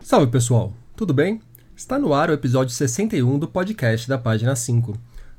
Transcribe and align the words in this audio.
Salve 0.00 0.26
pessoal, 0.26 0.74
tudo 0.94 1.14
bem? 1.14 1.40
Está 1.74 1.98
no 1.98 2.12
ar 2.12 2.28
o 2.28 2.34
episódio 2.34 2.74
61 2.74 3.38
do 3.38 3.48
podcast 3.48 4.06
da 4.06 4.18
Página 4.18 4.54
5. 4.54 4.94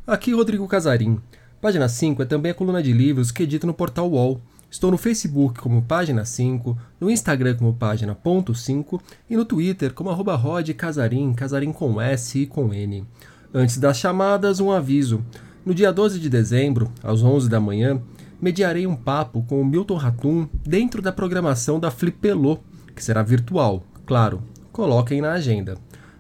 Aqui 0.08 0.34
Rodrigo 0.34 0.68
Casarim. 0.68 1.20
Página 1.62 1.88
5 1.88 2.24
é 2.24 2.26
também 2.26 2.52
a 2.52 2.56
coluna 2.56 2.82
de 2.82 2.92
livros 2.92 3.32
que 3.32 3.44
edito 3.44 3.68
no 3.68 3.74
portal 3.74 4.10
UOL. 4.10 4.42
Estou 4.72 4.90
no 4.90 4.98
Facebook 4.98 5.60
como 5.60 5.84
Página 5.84 6.26
5, 6.26 6.76
no 7.00 7.12
Instagram 7.12 7.56
como 7.56 7.76
Página 7.76 8.16
ponto 8.16 8.56
5 8.56 9.00
e 9.30 9.38
no 9.38 9.46
Twitter 9.46 9.94
como 9.94 10.10
arroba 10.10 10.36
Rod 10.36 10.68
Casarim, 10.72 11.34
Casarim 11.34 11.72
com 11.72 12.02
S 12.02 12.40
e 12.40 12.48
com 12.48 12.74
N. 12.74 13.06
Antes 13.54 13.78
das 13.78 13.98
chamadas, 14.00 14.60
um 14.60 14.72
aviso. 14.72 15.24
No 15.64 15.76
dia 15.76 15.94
12 15.94 16.20
de 16.20 16.30
dezembro, 16.30 16.92
às 17.04 17.22
11 17.22 17.48
da 17.48 17.60
manhã, 17.60 18.02
mediarei 18.44 18.86
um 18.86 18.94
papo 18.94 19.42
com 19.44 19.62
o 19.62 19.66
Milton 19.66 19.96
Ratum 19.96 20.50
dentro 20.66 21.02
da 21.02 21.14
programação 21.14 21.80
da 21.80 21.90
Flipelô, 21.90 22.60
que 22.94 23.02
será 23.02 23.24
virtual, 23.24 23.86
claro. 24.06 24.44
Coloquem 24.74 25.22
na 25.22 25.32
agenda. 25.32 25.78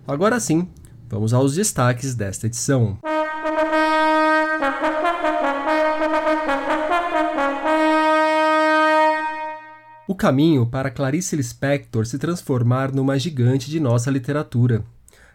Agora 0.08 0.40
sim, 0.40 0.70
vamos 1.10 1.34
aos 1.34 1.56
destaques 1.56 2.16
desta 2.16 2.48
edição. 2.48 2.98
O 10.08 10.16
caminho 10.16 10.66
para 10.66 10.90
Clarice 10.90 11.36
Lispector 11.36 12.06
se 12.06 12.18
transformar 12.18 12.94
numa 12.94 13.20
gigante 13.20 13.70
de 13.70 13.82
nossa 13.82 14.10
literatura. 14.10 14.86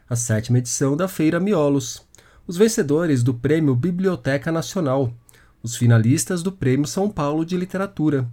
A 0.09 0.15
sétima 0.15 0.57
edição 0.57 0.97
da 0.97 1.07
Feira 1.07 1.39
Miolos. 1.39 2.01
Os 2.47 2.57
vencedores 2.57 3.21
do 3.21 3.33
Prêmio 3.33 3.75
Biblioteca 3.75 4.51
Nacional. 4.51 5.13
Os 5.61 5.75
finalistas 5.75 6.41
do 6.41 6.51
Prêmio 6.51 6.87
São 6.87 7.09
Paulo 7.09 7.45
de 7.45 7.57
Literatura. 7.57 8.27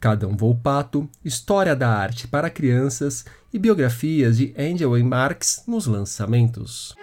Cadão 0.00 0.34
Volpato, 0.34 1.08
História 1.22 1.76
da 1.76 1.90
Arte 1.90 2.26
para 2.26 2.48
Crianças 2.48 3.24
e 3.52 3.58
biografias 3.58 4.38
de 4.38 4.54
Angel 4.58 4.96
e 4.96 5.02
Marx 5.02 5.62
nos 5.66 5.86
lançamentos. 5.86 6.94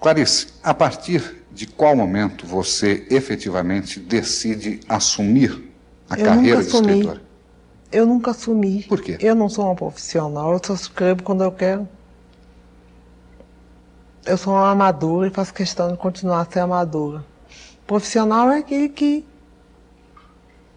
Clarice, 0.00 0.48
a 0.62 0.74
partir 0.74 1.44
de 1.52 1.66
qual 1.66 1.96
momento 1.96 2.46
você 2.46 3.06
efetivamente 3.10 3.98
decide 3.98 4.80
assumir 4.88 5.72
a 6.08 6.18
Eu 6.18 6.24
carreira 6.24 6.62
de 6.62 6.68
assumi. 6.68 6.88
escritora? 6.92 7.22
Eu 7.90 8.06
nunca 8.06 8.30
assumi. 8.32 8.82
Por 8.82 9.00
quê? 9.00 9.16
Eu 9.20 9.34
não 9.34 9.48
sou 9.48 9.64
uma 9.64 9.74
profissional, 9.74 10.52
eu 10.52 10.60
só 10.62 10.74
escrevo 10.74 11.22
quando 11.22 11.42
eu 11.42 11.52
quero. 11.52 11.88
Eu 14.24 14.36
sou 14.36 14.52
uma 14.52 14.70
amadora 14.70 15.28
e 15.28 15.30
faço 15.30 15.54
questão 15.54 15.92
de 15.92 15.96
continuar 15.96 16.40
a 16.42 16.44
ser 16.44 16.60
amadora. 16.60 17.24
Profissional 17.86 18.50
é 18.50 18.58
aquele 18.58 18.88
que 18.88 19.24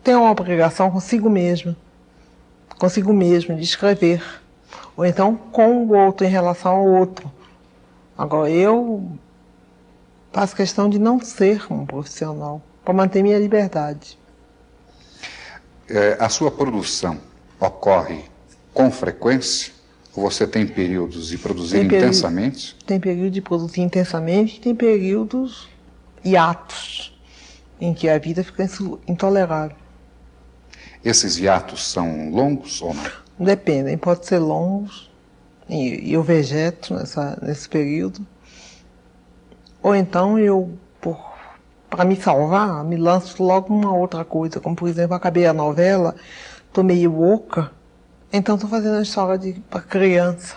tem 0.03 0.15
uma 0.15 0.31
obrigação 0.31 0.89
consigo 0.91 1.29
mesmo, 1.29 1.75
consigo 2.77 3.11
mesmo, 3.11 3.55
de 3.55 3.63
escrever. 3.63 4.23
Ou 4.95 5.05
então 5.05 5.35
com 5.35 5.83
o 5.85 5.95
outro 5.95 6.25
em 6.25 6.29
relação 6.29 6.75
ao 6.75 6.87
outro. 6.87 7.31
Agora, 8.19 8.49
eu 8.49 9.09
faço 10.33 10.53
questão 10.53 10.89
de 10.89 10.99
não 10.99 11.21
ser 11.21 11.65
um 11.71 11.85
profissional, 11.85 12.61
para 12.83 12.93
manter 12.93 13.23
minha 13.23 13.39
liberdade. 13.39 14.19
É, 15.89 16.17
a 16.19 16.27
sua 16.27 16.51
produção 16.51 17.17
ocorre 17.57 18.25
com 18.73 18.91
frequência? 18.91 19.71
Ou 20.13 20.29
você 20.29 20.45
tem 20.45 20.67
períodos 20.67 21.29
de 21.29 21.37
produzir 21.37 21.77
Tem 21.77 21.87
período. 21.87 22.07
intensamente? 22.07 22.75
Tem 22.85 22.99
período 22.99 23.31
de 23.31 23.41
produzir 23.41 23.79
intensamente 23.79 24.57
e 24.57 24.59
tem 24.59 24.75
períodos 24.75 25.69
hiatos 26.21 27.17
em 27.79 27.93
que 27.93 28.09
a 28.09 28.17
vida 28.17 28.43
fica 28.43 28.67
intolerável. 29.07 29.77
Esses 31.05 31.37
hiatos 31.37 31.87
são 31.89 32.31
longos 32.31 32.81
ou 32.81 32.93
não? 32.93 33.05
Dependem, 33.39 33.97
pode 33.97 34.25
ser 34.25 34.39
longos 34.39 35.08
e, 35.69 36.11
eu 36.13 36.23
vegeto 36.23 36.93
nessa, 36.93 37.37
nesse 37.41 37.69
período. 37.69 38.25
Ou 39.81 39.95
então 39.95 40.37
eu, 40.37 40.77
para 41.89 42.03
me 42.03 42.15
salvar, 42.15 42.83
me 42.83 42.97
lanço 42.97 43.41
logo 43.41 43.73
numa 43.73 43.95
outra 43.95 44.25
coisa, 44.25 44.59
como 44.59 44.75
por 44.75 44.89
exemplo, 44.89 45.15
acabei 45.15 45.45
a 45.45 45.53
novela, 45.53 46.15
tô 46.73 46.83
meio 46.83 47.21
oca, 47.21 47.71
então 48.31 48.55
estou 48.55 48.69
fazendo 48.69 48.97
a 48.97 49.01
história 49.01 49.55
para 49.69 49.81
criança. 49.81 50.55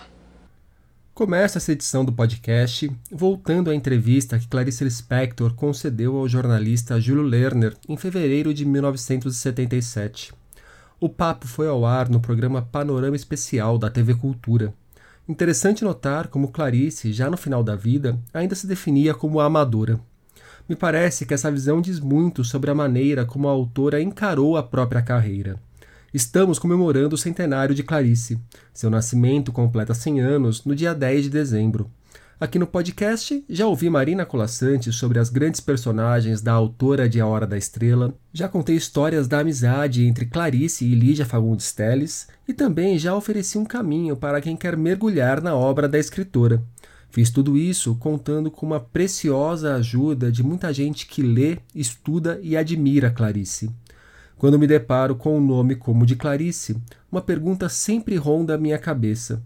Começa 1.13 1.59
essa 1.59 1.71
edição 1.71 2.03
do 2.03 2.11
podcast 2.11 2.91
voltando 3.11 3.69
à 3.69 3.75
entrevista 3.75 4.39
que 4.39 4.47
Clarice 4.47 4.83
Lispector 4.83 5.53
concedeu 5.53 6.17
ao 6.17 6.27
jornalista 6.27 6.99
Júlio 6.99 7.21
Lerner 7.21 7.77
em 7.87 7.95
fevereiro 7.95 8.51
de 8.51 8.65
1977. 8.65 10.33
O 10.99 11.07
papo 11.07 11.47
foi 11.47 11.67
ao 11.67 11.85
ar 11.85 12.09
no 12.09 12.19
programa 12.19 12.63
Panorama 12.63 13.15
Especial 13.15 13.77
da 13.77 13.91
TV 13.91 14.15
Cultura. 14.15 14.73
Interessante 15.27 15.85
notar 15.85 16.27
como 16.27 16.51
Clarice, 16.51 17.13
já 17.13 17.29
no 17.29 17.37
final 17.37 17.63
da 17.63 17.77
vida, 17.77 18.19
ainda 18.33 18.55
se 18.55 18.67
definia 18.67 19.13
como 19.13 19.39
amadora. 19.39 19.97
Me 20.67 20.75
parece 20.75 21.25
que 21.25 21.33
essa 21.33 21.49
visão 21.49 21.81
diz 21.81 21.97
muito 21.97 22.43
sobre 22.43 22.69
a 22.69 22.75
maneira 22.75 23.25
como 23.25 23.47
a 23.47 23.51
autora 23.51 24.01
encarou 24.01 24.57
a 24.57 24.63
própria 24.63 25.01
carreira. 25.01 25.57
Estamos 26.13 26.59
comemorando 26.59 27.15
o 27.15 27.17
centenário 27.17 27.73
de 27.73 27.83
Clarice. 27.83 28.37
Seu 28.73 28.89
nascimento 28.89 29.53
completa 29.53 29.93
100 29.93 30.19
anos 30.19 30.65
no 30.65 30.75
dia 30.75 30.93
10 30.93 31.23
de 31.23 31.29
dezembro. 31.29 31.89
Aqui 32.43 32.59
no 32.59 32.67
podcast 32.67 33.41
já 33.47 33.65
ouvi 33.65 33.89
Marina 33.89 34.25
Colassante 34.25 34.91
sobre 34.91 35.17
as 35.17 35.29
grandes 35.29 35.61
personagens 35.61 36.41
da 36.41 36.51
autora 36.51 37.07
de 37.07 37.21
A 37.21 37.25
Hora 37.25 37.47
da 37.47 37.57
Estrela, 37.57 38.13
já 38.33 38.49
contei 38.49 38.75
histórias 38.75 39.29
da 39.29 39.39
amizade 39.39 40.05
entre 40.05 40.25
Clarice 40.25 40.83
e 40.83 40.93
Lídia 40.93 41.25
Fagundes 41.25 41.71
Telles 41.71 42.27
e 42.45 42.53
também 42.53 42.99
já 42.99 43.15
ofereci 43.15 43.57
um 43.57 43.63
caminho 43.63 44.17
para 44.17 44.41
quem 44.41 44.57
quer 44.57 44.75
mergulhar 44.75 45.41
na 45.41 45.55
obra 45.55 45.87
da 45.87 45.97
escritora. 45.97 46.61
Fiz 47.09 47.29
tudo 47.29 47.57
isso 47.57 47.95
contando 47.95 48.51
com 48.51 48.65
uma 48.65 48.79
preciosa 48.81 49.75
ajuda 49.75 50.29
de 50.29 50.43
muita 50.43 50.73
gente 50.73 51.07
que 51.07 51.21
lê, 51.21 51.59
estuda 51.73 52.41
e 52.43 52.57
admira 52.57 53.09
Clarice. 53.09 53.71
Quando 54.37 54.59
me 54.59 54.67
deparo 54.67 55.15
com 55.15 55.37
um 55.37 55.41
nome 55.41 55.75
como 55.75 56.03
o 56.03 56.05
de 56.05 56.17
Clarice, 56.17 56.75
uma 57.09 57.21
pergunta 57.21 57.69
sempre 57.69 58.17
ronda 58.17 58.55
a 58.55 58.57
minha 58.57 58.77
cabeça. 58.77 59.41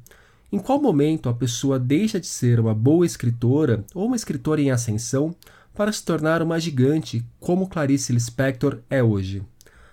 Em 0.49 0.59
qual 0.59 0.81
momento 0.81 1.27
a 1.27 1.33
pessoa 1.33 1.77
deixa 1.77 2.21
de 2.21 2.27
ser 2.27 2.57
uma 2.57 2.73
boa 2.73 3.05
escritora 3.05 3.83
ou 3.93 4.05
uma 4.05 4.15
escritora 4.15 4.61
em 4.61 4.71
ascensão 4.71 5.35
para 5.75 5.91
se 5.91 6.03
tornar 6.05 6.41
uma 6.41 6.57
gigante 6.57 7.25
como 7.37 7.67
Clarice 7.67 8.13
Lispector 8.13 8.79
é 8.89 9.03
hoje? 9.03 9.43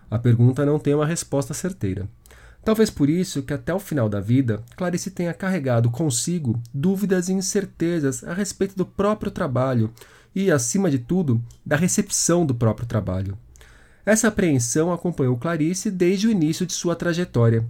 A 0.09 0.17
pergunta 0.17 0.65
não 0.65 0.79
tem 0.79 0.95
uma 0.95 1.05
resposta 1.05 1.53
certeira. 1.53 2.09
Talvez 2.65 2.89
por 2.89 3.11
isso 3.11 3.43
que 3.43 3.53
até 3.53 3.75
o 3.75 3.81
final 3.81 4.09
da 4.09 4.21
vida, 4.21 4.63
Clarice 4.77 5.11
tenha 5.11 5.35
carregado 5.35 5.91
consigo 5.91 6.63
dúvidas 6.73 7.29
e 7.29 7.33
incertezas 7.33 8.23
a 8.23 8.33
respeito 8.33 8.77
do 8.77 8.87
próprio 8.87 9.33
trabalho 9.33 9.93
e, 10.33 10.53
acima 10.53 10.89
de 10.89 11.01
tudo, 11.01 11.43
da 11.67 11.75
recepção 11.75 12.47
do 12.47 12.55
próprio 12.55 12.87
trabalho. 12.87 13.37
Essa 14.07 14.29
apreensão 14.29 14.93
acompanhou 14.93 15.37
Clarice 15.37 15.91
desde 15.91 16.29
o 16.29 16.31
início 16.31 16.65
de 16.65 16.73
sua 16.73 16.95
trajetória. 16.95 17.67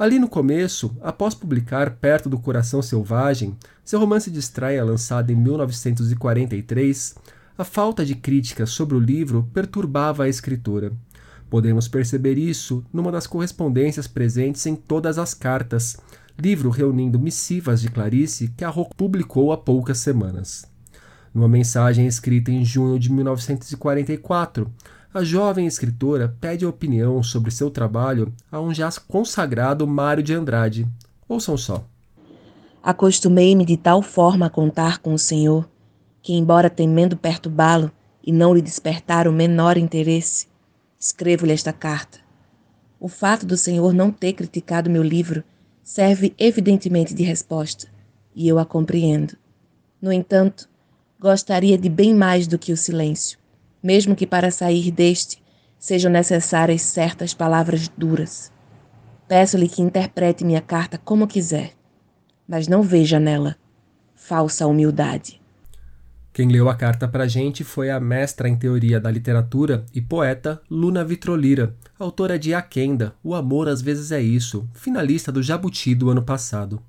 Ali 0.00 0.18
no 0.18 0.30
começo, 0.30 0.96
após 1.02 1.34
publicar 1.34 1.90
Perto 1.96 2.26
do 2.26 2.38
Coração 2.38 2.80
Selvagem, 2.80 3.54
seu 3.84 4.00
romance 4.00 4.30
de 4.30 4.38
estreia 4.38 4.82
lançado 4.82 5.30
em 5.30 5.34
1943, 5.34 7.16
a 7.58 7.64
falta 7.64 8.02
de 8.02 8.14
críticas 8.14 8.70
sobre 8.70 8.96
o 8.96 8.98
livro 8.98 9.46
perturbava 9.52 10.24
a 10.24 10.28
escritora. 10.30 10.90
Podemos 11.50 11.86
perceber 11.86 12.38
isso 12.38 12.82
numa 12.90 13.12
das 13.12 13.26
correspondências 13.26 14.06
presentes 14.06 14.64
em 14.64 14.74
todas 14.74 15.18
as 15.18 15.34
cartas, 15.34 15.98
livro 16.38 16.70
reunindo 16.70 17.20
missivas 17.20 17.82
de 17.82 17.90
Clarice 17.90 18.54
que 18.56 18.64
a 18.64 18.70
Rocco 18.70 18.96
publicou 18.96 19.52
há 19.52 19.58
poucas 19.58 19.98
semanas. 19.98 20.64
Numa 21.34 21.46
mensagem 21.46 22.06
escrita 22.06 22.50
em 22.50 22.64
junho 22.64 22.98
de 22.98 23.12
1944, 23.12 24.72
a 25.12 25.24
jovem 25.24 25.66
escritora 25.66 26.36
pede 26.40 26.64
opinião 26.64 27.20
sobre 27.22 27.50
seu 27.50 27.68
trabalho 27.68 28.32
a 28.50 28.60
um 28.60 28.72
já 28.72 28.88
consagrado 29.08 29.86
Mário 29.86 30.22
de 30.22 30.32
Andrade. 30.32 30.86
Ouçam 31.28 31.56
só. 31.56 31.84
Acostumei-me 32.82 33.64
de 33.64 33.76
tal 33.76 34.02
forma 34.02 34.46
a 34.46 34.50
contar 34.50 34.98
com 34.98 35.12
o 35.12 35.18
Senhor, 35.18 35.68
que, 36.22 36.32
embora 36.32 36.70
temendo 36.70 37.16
perturbá-lo 37.16 37.90
e 38.24 38.32
não 38.32 38.54
lhe 38.54 38.62
despertar 38.62 39.26
o 39.26 39.32
menor 39.32 39.76
interesse, 39.76 40.46
escrevo-lhe 40.98 41.52
esta 41.52 41.72
carta. 41.72 42.18
O 43.00 43.08
fato 43.08 43.44
do 43.44 43.56
Senhor 43.56 43.92
não 43.92 44.12
ter 44.12 44.34
criticado 44.34 44.88
meu 44.88 45.02
livro 45.02 45.42
serve 45.82 46.32
evidentemente 46.38 47.14
de 47.14 47.24
resposta, 47.24 47.88
e 48.34 48.46
eu 48.46 48.58
a 48.58 48.64
compreendo. 48.64 49.36
No 50.00 50.12
entanto, 50.12 50.68
gostaria 51.18 51.76
de 51.76 51.88
bem 51.88 52.14
mais 52.14 52.46
do 52.46 52.58
que 52.58 52.72
o 52.72 52.76
silêncio. 52.76 53.39
Mesmo 53.82 54.16
que 54.16 54.26
para 54.26 54.50
sair 54.50 54.90
deste 54.90 55.42
sejam 55.78 56.10
necessárias 56.10 56.82
certas 56.82 57.32
palavras 57.32 57.88
duras. 57.88 58.52
Peço-lhe 59.26 59.68
que 59.68 59.80
interprete 59.80 60.44
minha 60.44 60.60
carta 60.60 60.98
como 60.98 61.26
quiser, 61.26 61.72
mas 62.46 62.68
não 62.68 62.82
veja 62.82 63.18
nela 63.18 63.56
falsa 64.14 64.66
humildade. 64.66 65.40
Quem 66.32 66.48
leu 66.48 66.68
a 66.68 66.74
carta 66.76 67.08
para 67.08 67.24
a 67.24 67.26
gente 67.26 67.64
foi 67.64 67.90
a 67.90 67.98
mestra 67.98 68.48
em 68.48 68.56
teoria 68.56 69.00
da 69.00 69.10
literatura 69.10 69.84
e 69.92 70.00
poeta 70.00 70.62
Luna 70.70 71.04
Vitrolira, 71.04 71.74
autora 71.98 72.38
de 72.38 72.54
Aquenda, 72.54 73.12
O 73.24 73.34
Amor 73.34 73.68
às 73.68 73.82
vezes 73.82 74.12
é 74.12 74.20
isso, 74.20 74.68
finalista 74.72 75.32
do 75.32 75.42
Jabuti 75.42 75.94
do 75.96 76.10
ano 76.10 76.22
passado. 76.22 76.80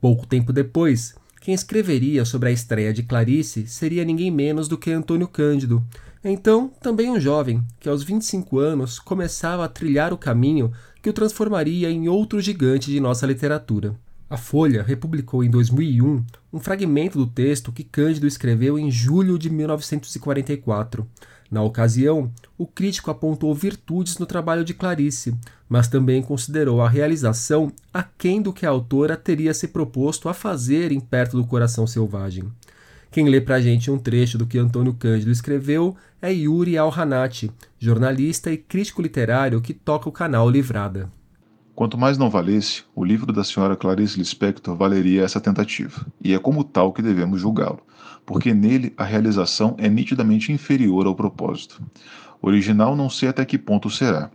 Pouco 0.00 0.24
tempo 0.24 0.52
depois, 0.52 1.16
quem 1.40 1.52
escreveria 1.52 2.24
sobre 2.24 2.50
a 2.50 2.52
estreia 2.52 2.92
de 2.92 3.02
Clarice 3.02 3.66
seria 3.66 4.04
ninguém 4.04 4.30
menos 4.30 4.68
do 4.68 4.78
que 4.78 4.92
Antônio 4.92 5.26
Cândido, 5.26 5.84
então 6.28 6.70
também 6.82 7.10
um 7.10 7.18
jovem 7.18 7.64
que 7.78 7.88
aos 7.88 8.02
25 8.02 8.58
anos 8.58 8.98
começava 8.98 9.64
a 9.64 9.68
trilhar 9.68 10.12
o 10.12 10.18
caminho 10.18 10.70
que 11.02 11.08
o 11.08 11.12
transformaria 11.12 11.90
em 11.90 12.08
outro 12.08 12.40
gigante 12.40 12.90
de 12.90 13.00
nossa 13.00 13.26
literatura. 13.26 13.94
A 14.28 14.36
Folha 14.36 14.82
republicou 14.82 15.42
em 15.42 15.50
2001 15.50 16.24
um 16.52 16.60
fragmento 16.60 17.18
do 17.18 17.26
texto 17.26 17.72
que 17.72 17.82
Cândido 17.82 18.28
escreveu 18.28 18.78
em 18.78 18.88
julho 18.88 19.36
de 19.36 19.50
1944. 19.50 21.04
Na 21.50 21.62
ocasião, 21.62 22.30
o 22.56 22.64
crítico 22.64 23.10
apontou 23.10 23.52
virtudes 23.52 24.18
no 24.18 24.26
trabalho 24.26 24.64
de 24.64 24.72
Clarice, 24.72 25.36
mas 25.68 25.88
também 25.88 26.22
considerou 26.22 26.80
a 26.80 26.88
realização 26.88 27.72
aquém 27.92 28.40
do 28.40 28.52
que 28.52 28.64
a 28.64 28.70
autora 28.70 29.16
teria 29.16 29.52
se 29.52 29.66
proposto 29.66 30.28
a 30.28 30.34
fazer 30.34 30.92
em 30.92 31.00
Perto 31.00 31.36
do 31.36 31.44
Coração 31.44 31.84
Selvagem. 31.84 32.44
Quem 33.10 33.28
lê 33.28 33.40
para 33.40 33.56
a 33.56 33.60
gente 33.60 33.90
um 33.90 33.98
trecho 33.98 34.38
do 34.38 34.46
que 34.46 34.56
Antônio 34.56 34.94
Cândido 34.94 35.32
escreveu 35.32 35.96
é 36.22 36.32
Yuri 36.32 36.78
Alhanati, 36.78 37.50
jornalista 37.76 38.52
e 38.52 38.56
crítico 38.56 39.02
literário 39.02 39.60
que 39.60 39.74
toca 39.74 40.08
o 40.08 40.12
canal 40.12 40.48
Livrada. 40.48 41.10
Quanto 41.74 41.98
mais 41.98 42.16
não 42.16 42.30
valesse, 42.30 42.84
o 42.94 43.04
livro 43.04 43.32
da 43.32 43.42
senhora 43.42 43.74
Clarice 43.74 44.16
Lispector 44.16 44.76
valeria 44.76 45.24
essa 45.24 45.40
tentativa, 45.40 46.06
e 46.22 46.32
é 46.32 46.38
como 46.38 46.62
tal 46.62 46.92
que 46.92 47.02
devemos 47.02 47.40
julgá-lo, 47.40 47.80
porque 48.24 48.54
nele 48.54 48.92
a 48.96 49.04
realização 49.04 49.74
é 49.76 49.88
nitidamente 49.88 50.52
inferior 50.52 51.06
ao 51.06 51.14
propósito. 51.16 51.82
Original 52.40 52.94
não 52.94 53.10
sei 53.10 53.28
até 53.28 53.44
que 53.44 53.58
ponto 53.58 53.90
será, 53.90 54.30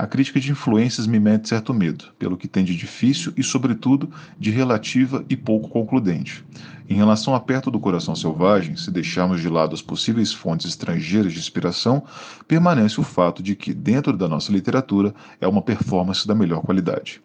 a 0.00 0.06
crítica 0.06 0.40
de 0.40 0.50
influências 0.50 1.06
me 1.06 1.20
mete 1.20 1.46
certo 1.46 1.74
medo, 1.74 2.06
pelo 2.18 2.34
que 2.34 2.48
tem 2.48 2.64
de 2.64 2.74
difícil 2.74 3.34
e, 3.36 3.42
sobretudo, 3.42 4.10
de 4.38 4.50
relativa 4.50 5.22
e 5.28 5.36
pouco 5.36 5.68
concludente. 5.68 6.42
Em 6.90 6.96
relação 6.96 7.36
a 7.36 7.38
Perto 7.38 7.70
do 7.70 7.78
Coração 7.78 8.16
Selvagem, 8.16 8.74
se 8.74 8.90
deixarmos 8.90 9.40
de 9.40 9.48
lado 9.48 9.74
as 9.74 9.80
possíveis 9.80 10.32
fontes 10.32 10.66
estrangeiras 10.66 11.32
de 11.32 11.38
inspiração, 11.38 12.02
permanece 12.48 13.00
o 13.00 13.04
fato 13.04 13.44
de 13.44 13.54
que, 13.54 13.72
dentro 13.72 14.16
da 14.16 14.26
nossa 14.26 14.50
literatura, 14.50 15.14
é 15.40 15.46
uma 15.46 15.62
performance 15.62 16.26
da 16.26 16.34
melhor 16.34 16.62
qualidade. 16.62 17.22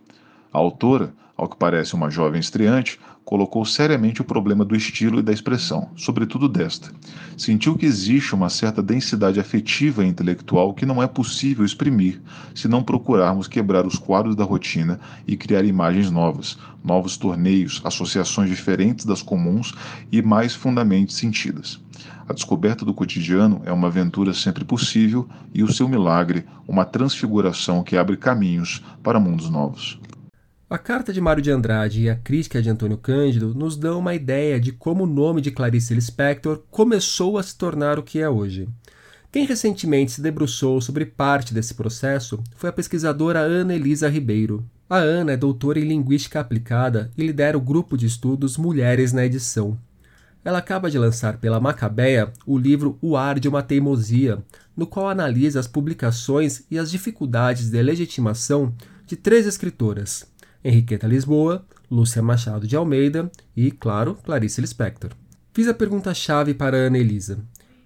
A 0.54 0.60
autora, 0.60 1.16
ao 1.36 1.50
que 1.50 1.58
parece 1.58 1.94
uma 1.94 2.10
jovem 2.10 2.40
estreante, 2.40 3.00
colocou 3.26 3.66
seriamente 3.66 4.22
o 4.22 4.26
problema 4.26 4.64
do 4.64 4.76
estilo 4.76 5.20
e 5.20 5.24
da 5.24 5.34
expressão, 5.34 5.90
sobretudo 5.98 6.48
desta. 6.48 6.92
Sentiu 7.36 7.76
que 7.76 7.86
existe 7.86 8.36
uma 8.36 8.50
certa 8.50 8.84
densidade 8.84 9.40
afetiva 9.40 10.06
e 10.06 10.08
intelectual 10.08 10.74
que 10.74 10.86
não 10.86 11.02
é 11.02 11.08
possível 11.08 11.66
exprimir 11.66 12.22
se 12.54 12.68
não 12.68 12.84
procurarmos 12.84 13.48
quebrar 13.48 13.86
os 13.86 13.98
quadros 13.98 14.36
da 14.36 14.44
rotina 14.44 15.00
e 15.28 15.36
criar 15.36 15.66
imagens 15.66 16.12
novas, 16.12 16.58
novos 16.84 17.18
torneios, 17.18 17.82
associações 17.84 18.50
diferentes 18.50 19.06
das 19.06 19.24
comuns 19.24 19.74
e 20.12 20.22
mais 20.22 20.54
fundamente 20.54 21.14
sentidas. 21.14 21.80
A 22.28 22.34
descoberta 22.34 22.86
do 22.86 22.94
cotidiano 22.94 23.62
é 23.66 23.72
uma 23.72 23.88
aventura 23.88 24.34
sempre 24.34 24.64
possível 24.64 25.28
e 25.54 25.64
o 25.64 25.72
seu 25.72 25.88
milagre, 25.88 26.46
uma 26.68 26.86
transfiguração 26.86 27.84
que 27.84 27.98
abre 27.98 28.18
caminhos 28.18 28.84
para 29.04 29.20
mundos 29.20 29.50
novos. 29.50 30.00
A 30.68 30.80
carta 30.80 31.14
de 31.14 31.22
Mário 31.22 31.44
de 31.44 31.52
Andrade 31.52 32.02
e 32.02 32.10
a 32.10 32.16
crítica 32.16 32.60
de 32.60 32.72
Antônio 32.72 32.98
Cândido 32.98 33.54
nos 33.54 33.78
dão 33.78 34.00
uma 34.00 34.16
ideia 34.16 34.60
de 34.60 34.72
como 34.72 35.04
o 35.04 35.08
nome 35.08 35.40
de 35.40 35.52
Clarice 35.52 35.94
Lispector 35.94 36.64
começou 36.72 37.38
a 37.38 37.44
se 37.44 37.56
tornar 37.56 38.00
o 38.00 38.04
que 38.04 38.18
é 38.18 38.28
hoje. 38.28 38.68
Quem 39.32 39.46
recentemente 39.46 40.14
se 40.14 40.22
debruçou 40.22 40.82
sobre 40.82 41.06
parte 41.06 41.54
desse 41.54 41.76
processo 41.76 42.42
foi 42.56 42.72
a 42.72 42.74
pesquisadora 42.74 43.42
Ana 43.42 43.76
Elisa 43.76 44.10
Ribeiro. 44.10 44.66
A 44.90 44.98
Ana 44.98 45.34
é 45.34 45.38
doutora 45.38 45.80
em 45.80 45.88
Linguística 45.88 46.40
Aplicada 46.40 47.12
e 47.16 47.24
lidera 47.24 47.56
o 47.56 47.62
grupo 47.62 47.96
de 47.96 48.08
estudos 48.08 48.58
Mulheres 48.58 49.14
na 49.14 49.24
Edição. 49.24 49.78
Ela 50.44 50.58
acaba 50.58 50.90
de 50.90 50.98
lançar 50.98 51.38
pela 51.38 51.60
Macabeia 51.60 52.34
o 52.44 52.58
livro 52.58 52.98
O 53.04 53.16
Ar 53.16 53.40
de 53.40 53.48
uma 53.48 53.62
Teimosia, 53.62 54.44
no 54.76 54.88
qual 54.88 55.10
analisa 55.10 55.60
as 55.60 55.68
publicações 55.68 56.64
e 56.72 56.80
as 56.80 56.90
dificuldades 56.90 57.70
de 57.70 57.84
legitimação 57.84 58.74
de 59.06 59.16
três 59.16 59.46
escritoras, 59.46 60.26
Henriqueta 60.66 61.06
Lisboa, 61.06 61.64
Lúcia 61.92 62.24
Machado 62.24 62.66
de 62.66 62.76
Almeida 62.76 63.32
e, 63.56 63.70
claro, 63.70 64.18
Clarice 64.24 64.60
Lispector. 64.60 65.12
Fiz 65.54 65.68
a 65.68 65.76
pergunta-chave 65.76 66.56
para 66.56 66.76
Ana 66.76 66.98
Elisa. 66.98 67.38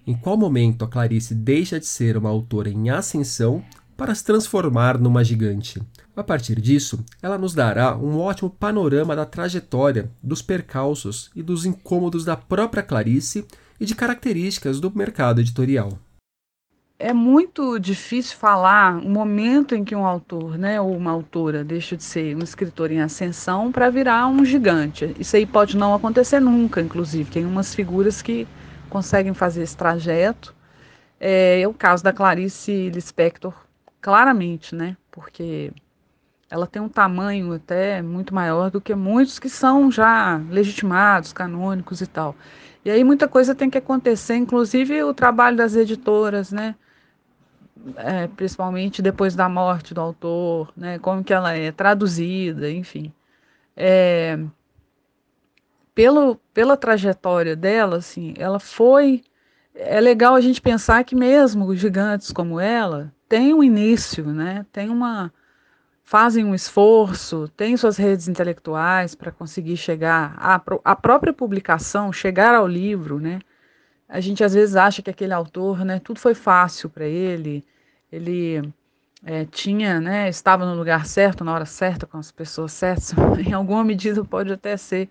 Em 0.06 0.14
qual 0.14 0.34
momento 0.34 0.82
a 0.82 0.88
Clarice 0.88 1.34
deixa 1.34 1.78
de 1.78 1.84
ser 1.84 2.16
uma 2.16 2.30
autora 2.30 2.70
em 2.70 2.88
ascensão 2.88 3.62
para 3.98 4.14
se 4.14 4.24
transformar 4.24 4.98
numa 4.98 5.22
gigante? 5.22 5.80
A 6.16 6.24
partir 6.24 6.58
disso, 6.58 7.04
ela 7.20 7.36
nos 7.36 7.52
dará 7.52 7.94
um 7.94 8.18
ótimo 8.18 8.48
panorama 8.48 9.14
da 9.14 9.26
trajetória, 9.26 10.10
dos 10.22 10.40
percalços 10.40 11.30
e 11.36 11.42
dos 11.42 11.66
incômodos 11.66 12.24
da 12.24 12.34
própria 12.34 12.82
Clarice 12.82 13.44
e 13.78 13.84
de 13.84 13.94
características 13.94 14.80
do 14.80 14.90
mercado 14.90 15.42
editorial 15.42 15.98
é 17.00 17.14
muito 17.14 17.78
difícil 17.78 18.36
falar 18.36 18.98
o 18.98 19.08
momento 19.08 19.74
em 19.74 19.82
que 19.82 19.96
um 19.96 20.04
autor, 20.04 20.58
né, 20.58 20.78
ou 20.78 20.94
uma 20.94 21.10
autora 21.10 21.64
deixa 21.64 21.96
de 21.96 22.04
ser 22.04 22.36
um 22.36 22.40
escritor 22.40 22.92
em 22.92 23.00
ascensão 23.00 23.72
para 23.72 23.88
virar 23.88 24.26
um 24.28 24.44
gigante. 24.44 25.16
Isso 25.18 25.34
aí 25.34 25.46
pode 25.46 25.78
não 25.78 25.94
acontecer 25.94 26.40
nunca, 26.40 26.78
inclusive. 26.80 27.30
Tem 27.30 27.46
umas 27.46 27.74
figuras 27.74 28.20
que 28.20 28.46
conseguem 28.90 29.32
fazer 29.32 29.62
esse 29.62 29.74
trajeto. 29.74 30.54
É, 31.18 31.62
é 31.62 31.66
o 31.66 31.72
caso 31.72 32.04
da 32.04 32.12
Clarice 32.12 32.90
Lispector, 32.90 33.54
claramente, 34.00 34.74
né, 34.74 34.94
porque 35.10 35.72
ela 36.50 36.66
tem 36.66 36.82
um 36.82 36.88
tamanho 36.88 37.54
até 37.54 38.02
muito 38.02 38.34
maior 38.34 38.70
do 38.70 38.80
que 38.80 38.94
muitos 38.94 39.38
que 39.38 39.48
são 39.48 39.90
já 39.90 40.38
legitimados, 40.50 41.32
canônicos 41.32 42.02
e 42.02 42.06
tal. 42.06 42.36
E 42.84 42.90
aí 42.90 43.02
muita 43.04 43.26
coisa 43.26 43.54
tem 43.54 43.70
que 43.70 43.78
acontecer, 43.78 44.36
inclusive 44.36 45.02
o 45.02 45.14
trabalho 45.14 45.56
das 45.56 45.74
editoras, 45.74 46.52
né? 46.52 46.74
É, 47.96 48.26
principalmente 48.28 49.02
depois 49.02 49.34
da 49.34 49.48
morte 49.48 49.94
do 49.94 50.00
autor, 50.00 50.72
né, 50.76 50.98
como 50.98 51.24
que 51.24 51.32
ela 51.32 51.54
é 51.54 51.72
traduzida, 51.72 52.70
enfim. 52.70 53.12
É, 53.76 54.38
pelo, 55.94 56.36
pela 56.54 56.76
trajetória 56.76 57.56
dela, 57.56 57.96
assim, 57.98 58.34
ela 58.38 58.58
foi. 58.60 59.22
É 59.74 60.00
legal 60.00 60.34
a 60.34 60.40
gente 60.40 60.60
pensar 60.60 61.04
que 61.04 61.14
mesmo 61.14 61.74
gigantes 61.74 62.32
como 62.32 62.58
ela 62.60 63.12
têm 63.28 63.54
um 63.54 63.62
início, 63.62 64.26
né? 64.26 64.66
Tem 64.72 64.88
uma 64.90 65.32
fazem 66.02 66.44
um 66.44 66.54
esforço, 66.54 67.48
têm 67.56 67.76
suas 67.76 67.96
redes 67.96 68.26
intelectuais 68.28 69.14
para 69.14 69.30
conseguir 69.30 69.76
chegar 69.76 70.34
à, 70.36 70.60
à 70.84 70.96
própria 70.96 71.32
publicação, 71.32 72.12
chegar 72.12 72.52
ao 72.54 72.66
livro, 72.66 73.20
né? 73.20 73.40
a 74.10 74.20
gente 74.20 74.42
às 74.42 74.52
vezes 74.52 74.74
acha 74.74 75.00
que 75.00 75.08
aquele 75.08 75.32
autor, 75.32 75.84
né, 75.84 76.00
tudo 76.00 76.18
foi 76.18 76.34
fácil 76.34 76.90
para 76.90 77.06
ele, 77.06 77.64
ele 78.12 78.62
é, 79.24 79.44
tinha, 79.44 80.00
né, 80.00 80.28
estava 80.28 80.64
no 80.66 80.74
lugar 80.74 81.06
certo, 81.06 81.44
na 81.44 81.52
hora 81.52 81.66
certa, 81.66 82.06
com 82.06 82.18
as 82.18 82.32
pessoas 82.32 82.72
certas, 82.72 83.12
em 83.46 83.52
alguma 83.52 83.84
medida 83.84 84.24
pode 84.24 84.52
até 84.52 84.76
ser, 84.76 85.08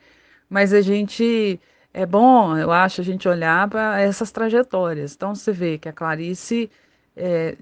mas 0.50 0.74
a 0.74 0.82
gente, 0.82 1.60
é 1.94 2.06
bom, 2.06 2.58
eu 2.58 2.72
acho, 2.72 3.02
a 3.02 3.04
gente 3.04 3.28
olhar 3.28 3.68
para 3.70 4.02
essas 4.02 4.32
trajetórias. 4.32 5.14
Então 5.14 5.36
você 5.36 5.52
vê 5.52 5.78
que 5.78 5.88
a 5.88 5.94
Clarice 5.94 6.70
é, 7.16 7.56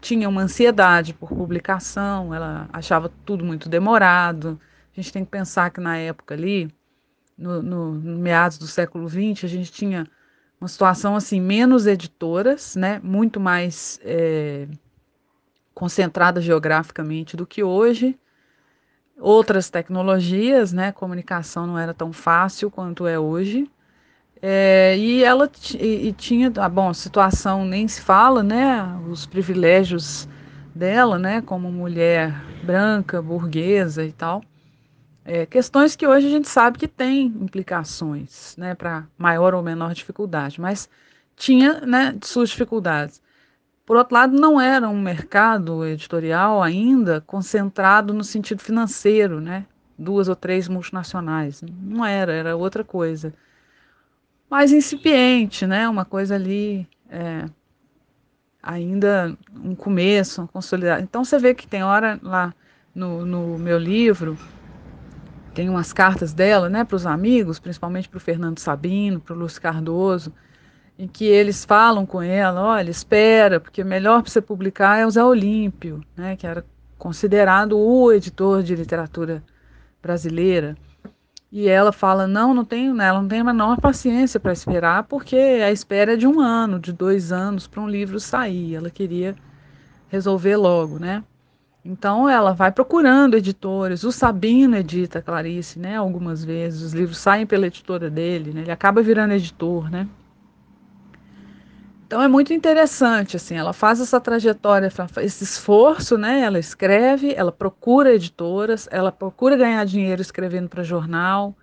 tinha 0.00 0.28
uma 0.28 0.42
ansiedade 0.42 1.12
por 1.12 1.28
publicação, 1.28 2.34
ela 2.34 2.68
achava 2.72 3.10
tudo 3.26 3.44
muito 3.44 3.68
demorado. 3.68 4.58
A 4.96 5.00
gente 5.00 5.12
tem 5.12 5.24
que 5.24 5.30
pensar 5.30 5.70
que 5.70 5.80
na 5.80 5.98
época 5.98 6.34
ali, 6.34 6.72
no, 7.36 7.62
no, 7.62 7.92
no 7.92 8.18
meados 8.18 8.58
do 8.58 8.66
século 8.66 9.08
XX, 9.08 9.44
a 9.44 9.48
gente 9.48 9.70
tinha 9.70 10.06
uma 10.60 10.68
situação 10.68 11.16
assim, 11.16 11.40
menos 11.40 11.86
editoras, 11.86 12.76
né, 12.76 13.00
muito 13.02 13.40
mais 13.40 13.98
é, 14.04 14.68
concentrada 15.72 16.40
geograficamente 16.40 17.36
do 17.36 17.46
que 17.46 17.62
hoje. 17.62 18.18
Outras 19.18 19.70
tecnologias, 19.70 20.72
né, 20.72 20.92
comunicação 20.92 21.66
não 21.66 21.78
era 21.78 21.94
tão 21.94 22.12
fácil 22.12 22.70
quanto 22.70 23.06
é 23.06 23.18
hoje. 23.18 23.70
É, 24.42 24.96
e 24.98 25.24
ela 25.24 25.50
e, 25.74 26.08
e 26.08 26.12
tinha, 26.12 26.52
ah, 26.56 26.68
bom, 26.68 26.92
situação 26.94 27.64
nem 27.64 27.88
se 27.88 28.00
fala, 28.00 28.42
né, 28.42 28.98
os 29.08 29.26
privilégios 29.26 30.28
dela, 30.74 31.18
né, 31.18 31.40
como 31.42 31.70
mulher 31.72 32.34
branca, 32.62 33.20
burguesa 33.20 34.04
e 34.04 34.12
tal. 34.12 34.42
É, 35.24 35.44
questões 35.44 35.94
que 35.94 36.06
hoje 36.06 36.26
a 36.26 36.30
gente 36.30 36.48
sabe 36.48 36.78
que 36.78 36.88
tem 36.88 37.26
implicações 37.26 38.56
né, 38.56 38.74
para 38.74 39.06
maior 39.18 39.54
ou 39.54 39.62
menor 39.62 39.92
dificuldade, 39.92 40.60
mas 40.60 40.88
tinha 41.36 41.80
né, 41.80 42.16
suas 42.22 42.50
dificuldades. 42.50 43.20
Por 43.84 43.96
outro 43.96 44.14
lado, 44.14 44.38
não 44.38 44.60
era 44.60 44.88
um 44.88 45.00
mercado 45.00 45.84
editorial 45.84 46.62
ainda 46.62 47.20
concentrado 47.22 48.14
no 48.14 48.22
sentido 48.22 48.62
financeiro, 48.62 49.40
né? 49.40 49.66
Duas 49.98 50.28
ou 50.28 50.36
três 50.36 50.68
multinacionais. 50.68 51.60
Não 51.82 52.04
era, 52.04 52.32
era 52.32 52.56
outra 52.56 52.84
coisa. 52.84 53.34
Mais 54.48 54.70
incipiente, 54.70 55.66
né? 55.66 55.88
Uma 55.88 56.04
coisa 56.04 56.36
ali, 56.36 56.88
é, 57.10 57.46
ainda 58.62 59.36
um 59.56 59.74
começo, 59.74 60.42
um 60.42 60.46
consolidado. 60.46 61.02
Então 61.02 61.24
você 61.24 61.36
vê 61.38 61.52
que 61.52 61.66
tem 61.66 61.82
hora 61.82 62.16
lá 62.22 62.54
no, 62.94 63.26
no 63.26 63.58
meu 63.58 63.76
livro, 63.76 64.38
tem 65.54 65.68
umas 65.68 65.92
cartas 65.92 66.32
dela, 66.32 66.68
né, 66.68 66.84
para 66.84 66.96
os 66.96 67.06
amigos, 67.06 67.58
principalmente 67.58 68.08
para 68.08 68.18
o 68.18 68.20
Fernando 68.20 68.58
Sabino, 68.58 69.20
para 69.20 69.34
o 69.34 69.38
Lúcio 69.38 69.60
Cardoso, 69.60 70.32
em 70.98 71.08
que 71.08 71.24
eles 71.24 71.64
falam 71.64 72.04
com 72.04 72.20
ela, 72.22 72.62
olha, 72.62 72.90
espera, 72.90 73.58
porque 73.58 73.82
melhor 73.82 74.22
para 74.22 74.30
você 74.30 74.40
publicar 74.40 74.98
é 74.98 75.06
o 75.06 75.10
Zé 75.10 75.24
Olímpio, 75.24 76.04
né, 76.16 76.36
que 76.36 76.46
era 76.46 76.64
considerado 76.98 77.78
o 77.78 78.12
editor 78.12 78.62
de 78.62 78.74
literatura 78.74 79.42
brasileira. 80.02 80.76
E 81.52 81.68
ela 81.68 81.90
fala, 81.90 82.28
não, 82.28 82.54
não 82.54 82.64
tenho, 82.64 82.94
né, 82.94 83.06
ela 83.06 83.20
não 83.20 83.28
tem 83.28 83.40
a 83.40 83.44
menor 83.44 83.80
paciência 83.80 84.38
para 84.38 84.52
esperar, 84.52 85.04
porque 85.04 85.36
a 85.36 85.72
espera 85.72 86.12
é 86.12 86.16
de 86.16 86.26
um 86.26 86.38
ano, 86.38 86.78
de 86.78 86.92
dois 86.92 87.32
anos 87.32 87.66
para 87.66 87.80
um 87.80 87.88
livro 87.88 88.20
sair. 88.20 88.76
Ela 88.76 88.90
queria 88.90 89.34
resolver 90.08 90.56
logo, 90.56 90.98
né? 90.98 91.24
Então 91.84 92.28
ela 92.28 92.52
vai 92.52 92.70
procurando 92.70 93.36
editores. 93.36 94.04
O 94.04 94.12
Sabino 94.12 94.76
edita 94.76 95.22
Clarice, 95.22 95.78
né? 95.78 95.96
Algumas 95.96 96.44
vezes 96.44 96.82
os 96.82 96.92
livros 96.92 97.18
saem 97.18 97.46
pela 97.46 97.66
editora 97.66 98.10
dele, 98.10 98.52
né? 98.52 98.60
Ele 98.62 98.70
acaba 98.70 99.02
virando 99.02 99.32
editor, 99.32 99.90
né? 99.90 100.06
Então 102.06 102.20
é 102.20 102.26
muito 102.26 102.52
interessante, 102.52 103.36
assim, 103.36 103.54
ela 103.56 103.72
faz 103.72 104.00
essa 104.00 104.20
trajetória, 104.20 104.90
esse 105.22 105.44
esforço, 105.44 106.18
né? 106.18 106.40
Ela 106.40 106.58
escreve, 106.58 107.32
ela 107.32 107.52
procura 107.52 108.12
editoras, 108.12 108.88
ela 108.90 109.12
procura 109.12 109.56
ganhar 109.56 109.86
dinheiro 109.86 110.20
escrevendo 110.20 110.68
para 110.68 110.82
jornal. 110.82 111.56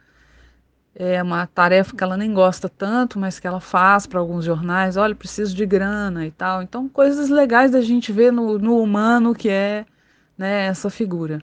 É 0.95 1.21
uma 1.21 1.45
tarefa 1.47 1.95
que 1.95 2.01
ela 2.01 2.15
nem 2.15 2.33
gosta 2.33 2.69
tanto, 2.69 3.19
mas 3.19 3.39
que 3.41 3.45
ela 3.45 3.59
faz 3.59 4.07
para 4.07 4.21
alguns 4.21 4.45
jornais. 4.45 4.95
Olha, 4.95 5.13
preciso 5.13 5.53
de 5.53 5.65
grana 5.65 6.25
e 6.25 6.31
tal. 6.31 6.63
Então, 6.63 6.87
coisas 6.87 7.29
legais 7.29 7.71
da 7.71 7.81
gente 7.81 8.13
ver 8.13 8.31
no, 8.31 8.57
no 8.57 8.81
humano 8.81 9.35
que 9.35 9.49
é 9.49 9.85
né, 10.37 10.67
essa 10.67 10.89
figura. 10.89 11.41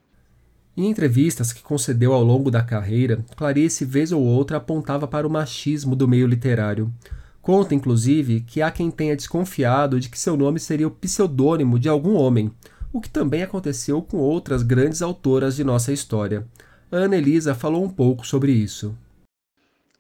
Em 0.77 0.89
entrevistas 0.89 1.53
que 1.53 1.63
concedeu 1.63 2.13
ao 2.13 2.23
longo 2.23 2.51
da 2.51 2.63
carreira, 2.63 3.25
Clarice, 3.37 3.85
vez 3.85 4.11
ou 4.11 4.23
outra, 4.23 4.57
apontava 4.57 5.07
para 5.07 5.27
o 5.27 5.31
machismo 5.31 5.95
do 5.95 6.09
meio 6.09 6.27
literário. 6.27 6.93
Conta, 7.41 7.75
inclusive, 7.75 8.41
que 8.41 8.61
há 8.61 8.71
quem 8.71 8.91
tenha 8.91 9.15
desconfiado 9.15 10.01
de 10.01 10.09
que 10.09 10.19
seu 10.19 10.37
nome 10.37 10.59
seria 10.59 10.89
o 10.89 10.91
pseudônimo 10.91 11.79
de 11.79 11.89
algum 11.89 12.15
homem, 12.15 12.51
o 12.93 13.01
que 13.01 13.11
também 13.11 13.43
aconteceu 13.43 14.01
com 14.03 14.17
outras 14.17 14.63
grandes 14.63 15.03
autoras 15.03 15.55
de 15.55 15.63
nossa 15.63 15.93
história. 15.93 16.47
A 16.91 16.97
Ana 16.97 17.17
Elisa 17.17 17.55
falou 17.55 17.85
um 17.85 17.91
pouco 17.91 18.27
sobre 18.27 18.51
isso. 18.51 18.97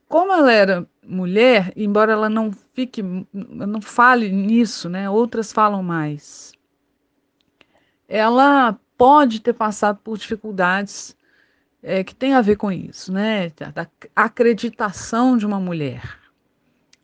Como 0.09 0.33
ela 0.33 0.53
era 0.53 0.87
mulher, 1.07 1.73
embora 1.77 2.13
ela 2.13 2.29
não 2.29 2.53
fique, 2.73 3.03
não 3.33 3.81
fale 3.81 4.31
nisso, 4.31 4.89
né? 4.89 5.09
Outras 5.11 5.53
falam 5.53 5.83
mais. 5.83 6.53
Ela 8.09 8.79
pode 8.97 9.41
ter 9.41 9.53
passado 9.53 9.99
por 10.03 10.19
dificuldades 10.19 11.17
é, 11.83 12.03
que 12.03 12.15
tem 12.15 12.35
a 12.35 12.41
ver 12.41 12.57
com 12.57 12.73
isso, 12.73 13.13
né? 13.13 13.51
Da 13.75 13.87
acreditação 14.15 15.37
de 15.37 15.45
uma 15.45 15.61
mulher 15.61 16.25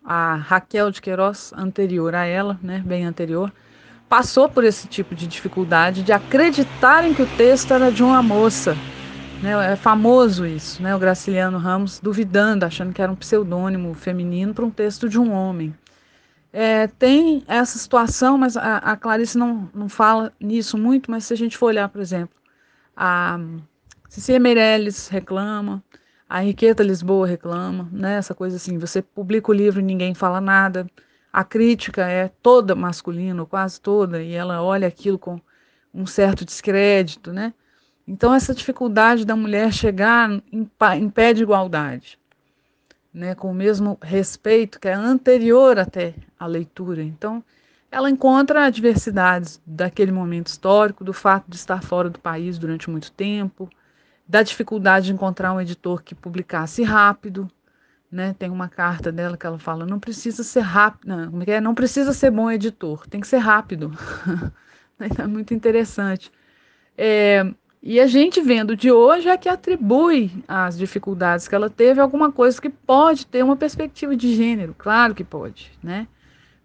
a 0.04 0.34
Raquel 0.34 0.90
de 0.90 1.00
Queiroz, 1.00 1.52
anterior 1.56 2.14
a 2.14 2.24
ela, 2.24 2.58
né, 2.62 2.82
bem 2.84 3.04
anterior, 3.04 3.52
passou 4.08 4.48
por 4.48 4.64
esse 4.64 4.88
tipo 4.88 5.14
de 5.14 5.26
dificuldade 5.26 6.02
de 6.02 6.12
acreditarem 6.12 7.14
que 7.14 7.22
o 7.22 7.36
texto 7.36 7.72
era 7.72 7.92
de 7.92 8.02
uma 8.02 8.22
moça. 8.22 8.76
Né, 9.42 9.72
é 9.72 9.76
famoso 9.76 10.44
isso, 10.44 10.82
né, 10.82 10.94
o 10.94 10.98
Graciliano 10.98 11.58
Ramos 11.58 12.00
duvidando, 12.00 12.66
achando 12.66 12.92
que 12.92 13.00
era 13.00 13.10
um 13.10 13.16
pseudônimo 13.16 13.94
feminino 13.94 14.52
para 14.52 14.64
um 14.64 14.70
texto 14.70 15.08
de 15.08 15.18
um 15.18 15.32
homem. 15.32 15.74
É, 16.52 16.88
tem 16.88 17.44
essa 17.46 17.78
situação, 17.78 18.36
mas 18.36 18.56
a, 18.56 18.78
a, 18.78 18.96
Clarice 18.96 19.38
não, 19.38 19.70
não 19.72 19.88
fala 19.88 20.32
nisso 20.40 20.76
muito, 20.76 21.10
mas 21.10 21.24
se 21.24 21.32
a 21.32 21.36
gente 21.36 21.56
for 21.56 21.66
olhar, 21.66 21.88
por 21.88 22.00
exemplo, 22.00 22.34
a 22.96 23.38
Cecília 24.08 24.40
Meirelles 24.40 25.08
reclama, 25.08 25.82
a 26.30 26.44
Henriqueta 26.44 26.84
Lisboa 26.84 27.26
reclama, 27.26 27.88
né? 27.90 28.14
Essa 28.14 28.34
coisa 28.34 28.56
assim, 28.56 28.78
você 28.78 29.02
publica 29.02 29.50
o 29.50 29.54
livro 29.54 29.80
e 29.80 29.82
ninguém 29.82 30.14
fala 30.14 30.40
nada. 30.40 30.86
A 31.32 31.42
crítica 31.42 32.08
é 32.08 32.28
toda 32.40 32.76
masculina, 32.76 33.44
quase 33.44 33.80
toda, 33.80 34.22
e 34.22 34.32
ela 34.32 34.62
olha 34.62 34.86
aquilo 34.86 35.18
com 35.18 35.40
um 35.92 36.06
certo 36.06 36.44
descrédito, 36.44 37.32
né? 37.32 37.52
Então 38.06 38.32
essa 38.32 38.54
dificuldade 38.54 39.24
da 39.24 39.34
mulher 39.34 39.72
chegar 39.72 40.30
em, 40.52 41.10
pé 41.10 41.32
de 41.32 41.42
igualdade, 41.42 42.16
né, 43.12 43.34
com 43.34 43.50
o 43.50 43.54
mesmo 43.54 43.98
respeito 44.00 44.78
que 44.78 44.88
é 44.88 44.94
anterior 44.94 45.78
até 45.78 46.14
à 46.38 46.46
leitura. 46.46 47.02
Então, 47.02 47.42
ela 47.90 48.08
encontra 48.08 48.66
adversidades 48.66 49.60
daquele 49.66 50.12
momento 50.12 50.46
histórico, 50.46 51.02
do 51.02 51.12
fato 51.12 51.46
de 51.48 51.56
estar 51.56 51.82
fora 51.82 52.08
do 52.08 52.20
país 52.20 52.56
durante 52.56 52.88
muito 52.88 53.10
tempo, 53.10 53.68
da 54.26 54.42
dificuldade 54.42 55.06
de 55.06 55.12
encontrar 55.12 55.52
um 55.52 55.60
editor 55.60 56.02
que 56.02 56.14
publicasse 56.14 56.84
rápido. 56.84 57.50
Né? 58.10 58.34
Tem 58.38 58.48
uma 58.48 58.68
carta 58.68 59.10
dela 59.10 59.36
que 59.36 59.46
ela 59.46 59.58
fala: 59.58 59.84
não 59.84 59.98
precisa 59.98 60.44
ser 60.44 60.60
rápido, 60.60 61.08
não, 61.08 61.42
é, 61.42 61.50
é? 61.52 61.60
não 61.60 61.74
precisa 61.74 62.12
ser 62.12 62.30
bom 62.30 62.50
editor, 62.50 63.06
tem 63.08 63.20
que 63.20 63.26
ser 63.26 63.38
rápido. 63.38 63.92
é 65.18 65.26
muito 65.26 65.52
interessante. 65.52 66.30
É, 66.96 67.44
e 67.82 67.98
a 67.98 68.06
gente 68.06 68.40
vendo 68.40 68.76
de 68.76 68.92
hoje 68.92 69.28
é 69.28 69.36
que 69.36 69.48
atribui 69.48 70.30
às 70.46 70.76
dificuldades 70.76 71.48
que 71.48 71.54
ela 71.54 71.70
teve 71.70 72.00
alguma 72.00 72.30
coisa 72.30 72.60
que 72.60 72.68
pode 72.68 73.26
ter 73.26 73.42
uma 73.42 73.56
perspectiva 73.56 74.14
de 74.14 74.34
gênero, 74.34 74.74
claro 74.76 75.14
que 75.14 75.24
pode, 75.24 75.72
né? 75.82 76.06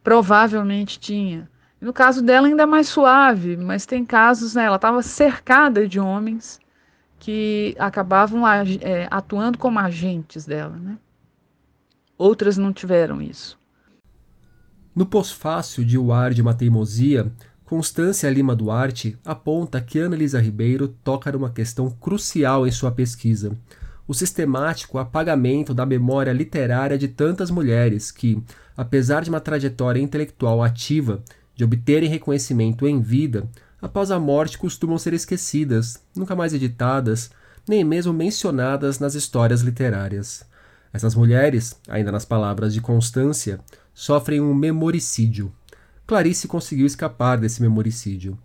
Provavelmente 0.03 0.99
tinha. 0.99 1.49
No 1.79 1.93
caso 1.93 2.21
dela 2.21 2.47
ainda 2.47 2.63
é 2.63 2.65
mais 2.65 2.87
suave, 2.87 3.55
mas 3.55 3.85
tem 3.85 4.03
casos, 4.03 4.55
né? 4.55 4.65
Ela 4.65 4.75
estava 4.75 5.01
cercada 5.01 5.87
de 5.87 5.99
homens 5.99 6.59
que 7.19 7.75
acabavam 7.79 8.47
é, 8.47 9.07
atuando 9.09 9.57
como 9.57 9.79
agentes 9.79 10.45
dela. 10.45 10.75
Né? 10.75 10.97
Outras 12.17 12.57
não 12.57 12.71
tiveram 12.71 13.21
isso. 13.21 13.59
No 14.95 15.05
pós-fácil 15.05 15.83
de 15.83 15.97
O 15.97 16.13
Ar 16.13 16.33
de 16.33 16.41
uma 16.41 16.53
Teimosia, 16.53 17.31
Constância 17.65 18.29
Lima 18.29 18.55
Duarte 18.55 19.17
aponta 19.25 19.81
que 19.81 19.97
Ana 19.97 20.15
Elisa 20.15 20.39
Ribeiro 20.39 20.87
toca 21.03 21.31
numa 21.31 21.49
questão 21.49 21.89
crucial 21.89 22.67
em 22.67 22.71
sua 22.71 22.91
pesquisa: 22.91 23.57
o 24.07 24.13
sistemático 24.13 24.99
apagamento 24.99 25.73
da 25.73 25.83
memória 25.83 26.31
literária 26.31 26.95
de 26.95 27.07
tantas 27.07 27.49
mulheres 27.49 28.11
que, 28.11 28.39
apesar 28.77 29.23
de 29.23 29.31
uma 29.31 29.39
trajetória 29.39 29.99
intelectual 29.99 30.61
ativa, 30.61 31.23
de 31.55 31.63
obterem 31.63 32.07
reconhecimento 32.07 32.87
em 32.87 33.01
vida, 33.01 33.49
após 33.81 34.11
a 34.11 34.19
morte 34.19 34.59
costumam 34.59 34.99
ser 34.99 35.13
esquecidas, 35.13 35.99
nunca 36.15 36.35
mais 36.35 36.53
editadas, 36.53 37.31
nem 37.67 37.83
mesmo 37.83 38.13
mencionadas 38.13 38.99
nas 38.99 39.15
histórias 39.15 39.61
literárias. 39.61 40.45
Essas 40.93 41.15
mulheres, 41.15 41.75
ainda 41.89 42.11
nas 42.11 42.25
palavras 42.25 42.75
de 42.75 42.79
Constância, 42.79 43.59
sofrem 43.91 44.39
um 44.39 44.53
memoricídio. 44.53 45.51
Clarice 46.07 46.47
conseguiu 46.47 46.85
escapar 46.85 47.37
desse 47.37 47.61
memoricídio. 47.61 48.37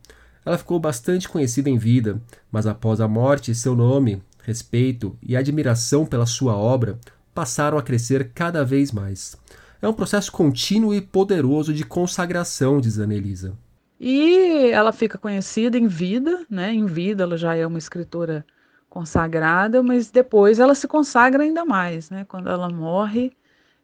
Ela 0.44 0.56
ficou 0.56 0.80
bastante 0.80 1.28
conhecida 1.28 1.68
em 1.68 1.76
vida, 1.76 2.20
mas 2.50 2.66
após 2.66 3.00
a 3.00 3.06
morte, 3.06 3.54
seu 3.54 3.76
nome, 3.76 4.22
respeito 4.42 5.16
e 5.22 5.36
admiração 5.36 6.06
pela 6.06 6.24
sua 6.24 6.56
obra 6.56 6.98
passaram 7.34 7.76
a 7.76 7.82
crescer 7.82 8.30
cada 8.34 8.64
vez 8.64 8.90
mais. 8.92 9.36
É 9.82 9.88
um 9.88 9.92
processo 9.92 10.32
contínuo 10.32 10.94
e 10.94 11.00
poderoso 11.00 11.72
de 11.72 11.84
consagração, 11.84 12.80
diz 12.80 12.98
Anelisa. 12.98 13.54
E 13.98 14.70
ela 14.70 14.92
fica 14.92 15.18
conhecida 15.18 15.76
em 15.76 15.86
vida, 15.86 16.44
né? 16.48 16.72
Em 16.72 16.86
vida 16.86 17.22
ela 17.22 17.36
já 17.36 17.54
é 17.54 17.66
uma 17.66 17.78
escritora 17.78 18.44
consagrada, 18.88 19.82
mas 19.82 20.10
depois 20.10 20.58
ela 20.58 20.74
se 20.74 20.88
consagra 20.88 21.42
ainda 21.42 21.64
mais, 21.64 22.10
né? 22.10 22.24
Quando 22.26 22.48
ela 22.48 22.68
morre, 22.70 23.32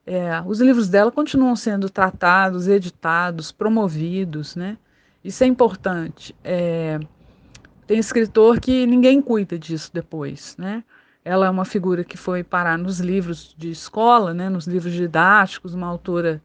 é, 0.07 0.41
os 0.47 0.61
livros 0.61 0.89
dela 0.89 1.11
continuam 1.11 1.57
sendo 1.57 1.91
tratados, 1.91 2.69
editados, 2.69 3.51
promovidos, 3.51 4.55
né? 4.55 4.79
Isso 5.25 5.43
é 5.43 5.47
importante. 5.49 6.35
É, 6.45 7.01
tem 7.87 7.99
escritor 7.99 8.61
que 8.61 8.87
ninguém 8.87 9.21
cuida 9.21 9.59
disso 9.59 9.91
depois, 9.93 10.57
né? 10.57 10.85
Ela 11.25 11.47
é 11.47 11.51
uma 11.51 11.65
figura 11.65 12.05
que 12.05 12.17
foi 12.17 12.45
parar 12.45 12.79
nos 12.79 13.01
livros 13.01 13.53
de 13.59 13.71
escola, 13.71 14.33
né? 14.33 14.49
Nos 14.49 14.67
livros 14.67 14.93
didáticos, 14.93 15.75
uma 15.75 15.89
autora 15.89 16.41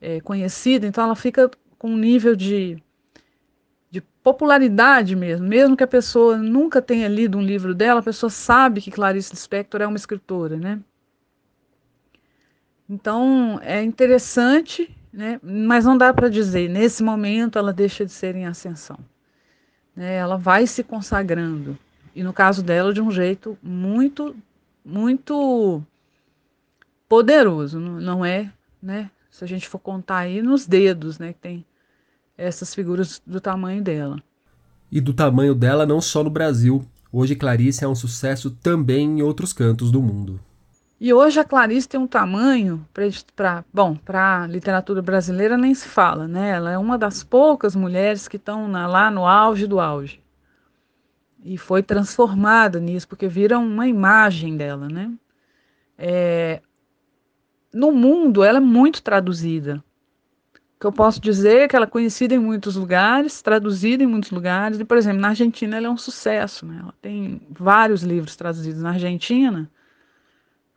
é, 0.00 0.20
conhecida, 0.20 0.86
então 0.86 1.02
ela 1.02 1.16
fica 1.16 1.50
com 1.76 1.90
um 1.90 1.96
nível 1.96 2.36
de 2.36 2.80
popularidade 4.22 5.16
mesmo, 5.16 5.46
mesmo 5.46 5.76
que 5.76 5.84
a 5.84 5.88
pessoa 5.88 6.36
nunca 6.36 6.82
tenha 6.82 7.08
lido 7.08 7.38
um 7.38 7.42
livro 7.42 7.74
dela, 7.74 8.00
a 8.00 8.02
pessoa 8.02 8.28
sabe 8.28 8.80
que 8.80 8.90
Clarice 8.90 9.32
Lispector 9.32 9.80
é 9.80 9.86
uma 9.86 9.96
escritora, 9.96 10.56
né? 10.56 10.80
Então 12.90 13.58
é 13.62 13.82
interessante 13.82 14.94
né? 15.12 15.40
mas 15.42 15.84
não 15.84 15.98
dá 15.98 16.12
para 16.12 16.28
dizer, 16.28 16.68
nesse 16.68 17.02
momento 17.02 17.58
ela 17.58 17.72
deixa 17.72 18.04
de 18.06 18.12
ser 18.12 18.34
em 18.36 18.46
ascensão. 18.46 18.98
Né? 19.94 20.14
Ela 20.16 20.36
vai 20.36 20.66
se 20.66 20.82
consagrando, 20.82 21.76
e 22.14 22.22
no 22.22 22.32
caso 22.32 22.62
dela, 22.62 22.92
de 22.92 23.00
um 23.00 23.10
jeito 23.10 23.58
muito, 23.62 24.34
muito 24.84 25.82
poderoso, 27.08 27.78
não 27.78 28.24
é, 28.24 28.52
né? 28.82 29.10
Se 29.30 29.44
a 29.44 29.46
gente 29.46 29.68
for 29.68 29.78
contar 29.78 30.18
aí 30.18 30.42
nos 30.42 30.66
dedos, 30.66 31.18
né, 31.18 31.32
que 31.32 31.38
tem 31.38 31.64
essas 32.36 32.74
figuras 32.74 33.22
do 33.24 33.40
tamanho 33.40 33.80
dela. 33.80 34.20
E 34.90 35.00
do 35.00 35.14
tamanho 35.14 35.54
dela 35.54 35.86
não 35.86 36.00
só 36.00 36.24
no 36.24 36.30
Brasil. 36.30 36.84
Hoje 37.12 37.36
Clarice 37.36 37.84
é 37.84 37.88
um 37.88 37.94
sucesso 37.94 38.50
também 38.50 39.18
em 39.18 39.22
outros 39.22 39.52
cantos 39.52 39.92
do 39.92 40.02
mundo. 40.02 40.40
E 41.00 41.14
hoje 41.14 41.40
a 41.40 41.44
Clarice 41.44 41.88
tem 41.88 41.98
um 41.98 42.06
tamanho 42.06 42.86
para, 43.34 43.64
bom, 43.72 43.96
para 43.96 44.46
literatura 44.46 45.00
brasileira 45.00 45.56
nem 45.56 45.74
se 45.74 45.88
fala, 45.88 46.28
né? 46.28 46.50
Ela 46.50 46.72
é 46.72 46.76
uma 46.76 46.98
das 46.98 47.24
poucas 47.24 47.74
mulheres 47.74 48.28
que 48.28 48.36
estão 48.36 48.70
lá 48.70 49.10
no 49.10 49.26
auge 49.26 49.66
do 49.66 49.80
auge. 49.80 50.22
E 51.42 51.56
foi 51.56 51.82
transformada 51.82 52.78
nisso, 52.78 53.08
porque 53.08 53.28
vira 53.28 53.58
uma 53.58 53.88
imagem 53.88 54.58
dela, 54.58 54.90
né? 54.90 55.10
É, 55.96 56.60
no 57.72 57.92
mundo, 57.92 58.44
ela 58.44 58.58
é 58.58 58.60
muito 58.60 59.02
traduzida. 59.02 59.82
O 60.76 60.80
que 60.80 60.86
eu 60.86 60.92
posso 60.92 61.18
dizer 61.18 61.60
é 61.60 61.68
que 61.68 61.74
ela 61.74 61.86
é 61.86 61.88
conhecida 61.88 62.34
em 62.34 62.38
muitos 62.38 62.76
lugares, 62.76 63.40
traduzida 63.40 64.02
em 64.02 64.06
muitos 64.06 64.30
lugares. 64.30 64.78
E, 64.78 64.84
por 64.84 64.98
exemplo, 64.98 65.20
na 65.20 65.28
Argentina 65.28 65.78
ela 65.78 65.86
é 65.86 65.90
um 65.90 65.96
sucesso. 65.96 66.66
Né? 66.66 66.78
Ela 66.82 66.94
tem 67.00 67.40
vários 67.50 68.02
livros 68.02 68.36
traduzidos 68.36 68.82
na 68.82 68.90
Argentina 68.90 69.70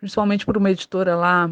principalmente 0.04 0.46
por 0.46 0.58
uma 0.58 0.70
editora 0.70 1.16
lá, 1.16 1.50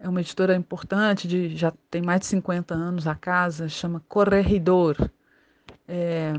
é 0.00 0.08
uma 0.08 0.20
editora 0.20 0.56
importante, 0.56 1.28
de, 1.28 1.56
já 1.56 1.72
tem 1.88 2.02
mais 2.02 2.22
de 2.22 2.26
50 2.26 2.74
anos 2.74 3.06
a 3.06 3.14
casa, 3.14 3.68
chama 3.68 4.02
Corregidor, 4.08 4.96
é, 5.86 6.32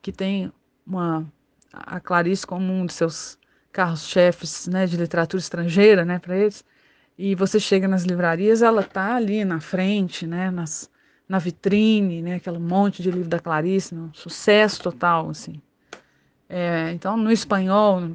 que 0.00 0.10
tem 0.10 0.50
uma, 0.86 1.30
a 1.74 2.00
Clarice 2.00 2.46
como 2.46 2.72
um 2.72 2.86
de 2.86 2.94
seus 2.94 3.38
carros-chefes 3.70 4.66
né, 4.66 4.86
de 4.86 4.96
literatura 4.96 5.42
estrangeira 5.42 6.06
né, 6.06 6.18
para 6.18 6.38
eles, 6.38 6.64
e 7.18 7.34
você 7.34 7.60
chega 7.60 7.86
nas 7.86 8.04
livrarias, 8.04 8.62
ela 8.62 8.80
está 8.80 9.14
ali 9.14 9.44
na 9.44 9.60
frente, 9.60 10.26
né, 10.26 10.50
nas, 10.50 10.90
na 11.28 11.38
vitrine, 11.38 12.22
né, 12.22 12.36
aquele 12.36 12.58
monte 12.58 13.02
de 13.02 13.10
livro 13.10 13.28
da 13.28 13.38
Clarice, 13.38 13.94
um 13.94 14.10
sucesso 14.14 14.82
total, 14.82 15.28
assim. 15.28 15.60
É, 16.48 16.90
então, 16.92 17.14
no 17.14 17.30
espanhol, 17.30 18.10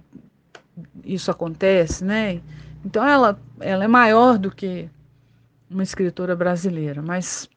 isso 1.04 1.32
acontece, 1.32 2.04
né? 2.04 2.42
Então 2.86 3.06
ela, 3.06 3.40
ela 3.60 3.84
é 3.84 3.88
maior 3.88 4.38
do 4.38 4.52
que 4.52 4.90
uma 5.70 5.84
escritora 5.84 6.36
brasileira, 6.36 7.02
mas 7.02 7.50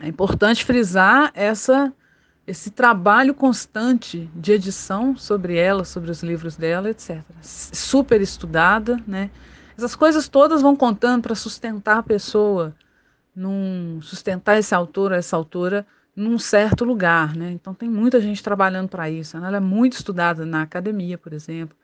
é 0.00 0.08
importante 0.08 0.64
frisar 0.64 1.30
essa 1.34 1.92
esse 2.46 2.70
trabalho 2.70 3.34
constante 3.34 4.30
de 4.32 4.52
edição 4.52 5.16
sobre 5.16 5.56
ela, 5.56 5.84
sobre 5.84 6.12
os 6.12 6.22
livros 6.22 6.56
dela, 6.56 6.88
etc. 6.90 7.20
Super 7.42 8.20
estudada, 8.20 9.00
né? 9.04 9.30
Essas 9.76 9.96
coisas 9.96 10.28
todas 10.28 10.62
vão 10.62 10.76
contando 10.76 11.22
para 11.22 11.34
sustentar 11.34 11.98
a 11.98 12.02
pessoa, 12.02 12.72
num, 13.34 14.00
sustentar 14.00 14.58
esse 14.58 14.74
autor, 14.74 15.10
essa 15.10 15.36
autora 15.36 15.84
num 16.14 16.38
certo 16.38 16.84
lugar, 16.84 17.36
né? 17.36 17.50
Então 17.50 17.74
tem 17.74 17.90
muita 17.90 18.20
gente 18.20 18.42
trabalhando 18.42 18.88
para 18.88 19.10
isso. 19.10 19.38
Né? 19.38 19.48
Ela 19.48 19.56
é 19.58 19.60
muito 19.60 19.94
estudada 19.94 20.46
na 20.46 20.62
academia, 20.62 21.18
por 21.18 21.32
exemplo. 21.32 21.76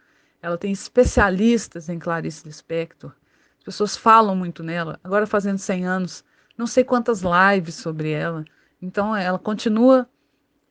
Ela 0.43 0.59
tem 0.59 0.73
especialistas 0.73 1.89
em 1.89 1.99
Clarice 1.99 2.45
Lispector. 2.45 3.13
As 3.59 3.65
pessoas 3.65 3.97
falam 3.97 4.35
muito 4.35 4.63
nela. 4.63 4.99
Agora 5.05 5.27
fazendo 5.27 5.59
100 5.59 5.87
anos, 5.87 6.25
não 6.59 6.67
sei 6.67 6.83
quantas 6.83 7.23
lives 7.23 7.77
sobre 7.77 8.11
ela. 8.11 8.45
Então 8.81 9.15
ela 9.15 9.39
continua 9.39 10.09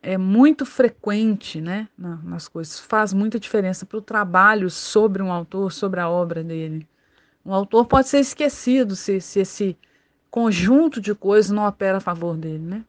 é 0.01 0.17
muito 0.17 0.65
frequente, 0.65 1.61
né, 1.61 1.87
nas 1.97 2.47
coisas. 2.47 2.79
Faz 2.79 3.13
muita 3.13 3.39
diferença 3.39 3.85
para 3.85 3.97
o 3.97 4.01
trabalho 4.01 4.69
sobre 4.69 5.21
um 5.21 5.31
autor, 5.31 5.71
sobre 5.71 5.99
a 5.99 6.09
obra 6.09 6.43
dele. 6.43 6.87
Um 7.45 7.53
autor 7.53 7.85
pode 7.85 8.07
ser 8.07 8.19
esquecido 8.19 8.95
se, 8.95 9.21
se 9.21 9.39
esse 9.39 9.77
conjunto 10.29 10.99
de 10.99 11.13
coisas 11.13 11.51
não 11.51 11.67
opera 11.67 11.97
a 11.97 12.01
favor 12.01 12.35
dele, 12.35 12.63
né? 12.63 12.85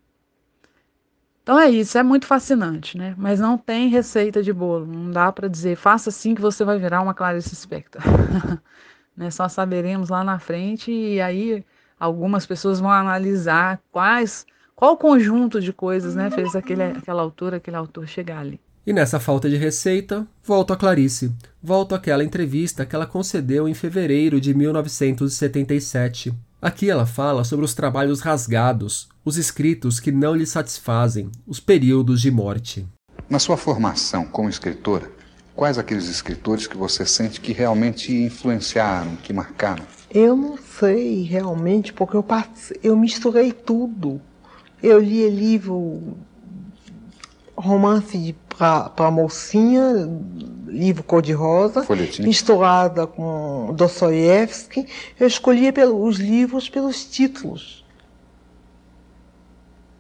Então 1.43 1.59
é 1.59 1.69
isso, 1.69 1.99
é 1.99 2.03
muito 2.03 2.27
fascinante, 2.27 2.97
né? 2.97 3.15
Mas 3.19 3.41
não 3.41 3.59
tem 3.59 3.89
receita 3.89 4.43
de 4.43 4.53
bolo, 4.53 4.87
não 4.87 5.11
dá 5.11 5.33
para 5.33 5.49
dizer 5.49 5.77
faça 5.77 6.11
assim 6.11 6.35
que 6.35 6.41
você 6.41 6.65
vai 6.65 6.79
virar 6.79 7.03
uma 7.03 7.15
Clarice 7.15 7.55
Spector. 7.57 8.01
né? 9.17 9.31
Só 9.31 9.49
saberemos 9.49 10.09
lá 10.09 10.23
na 10.23 10.39
frente 10.39 10.93
e 10.93 11.21
aí 11.21 11.65
algumas 11.99 12.47
pessoas 12.47 12.79
vão 12.79 12.91
analisar 12.91 13.81
quais 13.91 14.47
qual 14.75 14.97
conjunto 14.97 15.61
de 15.61 15.73
coisas, 15.73 16.17
né, 16.17 16.29
fez 16.29 16.57
aquele, 16.57 16.83
aquela 16.83 17.23
autora, 17.23 17.59
aquele 17.59 17.77
autor 17.77 18.09
chegar 18.09 18.41
ali. 18.41 18.59
E 18.85 18.93
nessa 18.93 19.21
falta 19.21 19.49
de 19.49 19.57
receita, 19.57 20.27
volto 20.43 20.73
a 20.73 20.77
Clarice. 20.77 21.33
Volto 21.63 21.95
àquela 21.95 22.25
entrevista 22.25 22.85
que 22.85 22.97
ela 22.97 23.07
concedeu 23.07 23.69
em 23.69 23.75
fevereiro 23.75 24.41
de 24.41 24.53
1977. 24.53 26.35
Aqui 26.63 26.89
ela 26.89 27.05
fala 27.05 27.43
sobre 27.43 27.65
os 27.65 27.75
trabalhos 27.75 28.21
rasgados, 28.21 29.09
os 29.25 29.37
escritos 29.37 29.99
que 29.99 30.13
não 30.13 30.33
lhe 30.33 30.47
satisfazem, 30.47 31.29
os 31.45 31.59
períodos 31.59 32.21
de 32.21 32.31
morte. 32.31 32.87
Na 33.29 33.41
sua 33.41 33.57
formação 33.57 34.25
como 34.27 34.49
escritora, 34.49 35.11
quais 35.57 35.77
aqueles 35.77 36.09
escritores 36.09 36.69
que 36.69 36.77
você 36.77 37.05
sente 37.05 37.41
que 37.41 37.53
realmente 37.53 38.15
influenciaram, 38.15 39.17
que 39.17 39.33
marcaram? 39.33 39.85
Eu 40.09 40.37
não 40.37 40.57
sei 40.57 41.25
realmente, 41.25 41.93
porque 41.93 42.17
eu, 42.17 42.25
eu 42.81 42.97
misturei 42.97 43.53
tudo. 43.53 44.21
Eu 44.81 45.01
li 45.01 45.29
livro, 45.29 46.17
romance 47.57 48.17
de 48.17 48.37
para 48.57 49.11
mocinha, 49.11 50.09
livro 50.73 51.03
cor-de-rosa, 51.05 51.87
misturada 52.21 53.07
com 53.07 53.73
Dostoiévski. 53.75 54.89
Eu 55.21 55.27
escolhia 55.27 55.73
pelos, 55.73 56.17
os 56.17 56.19
livros 56.19 56.69
pelos 56.69 57.05
títulos. 57.05 57.85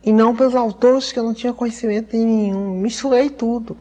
E 0.02 0.12
não 0.12 0.34
pelos 0.34 0.54
autores 0.54 1.12
que 1.12 1.18
eu 1.18 1.22
não 1.22 1.34
tinha 1.34 1.52
conhecimento 1.52 2.16
nenhum. 2.16 2.70
Misturei 2.80 3.28
tudo. 3.30 3.76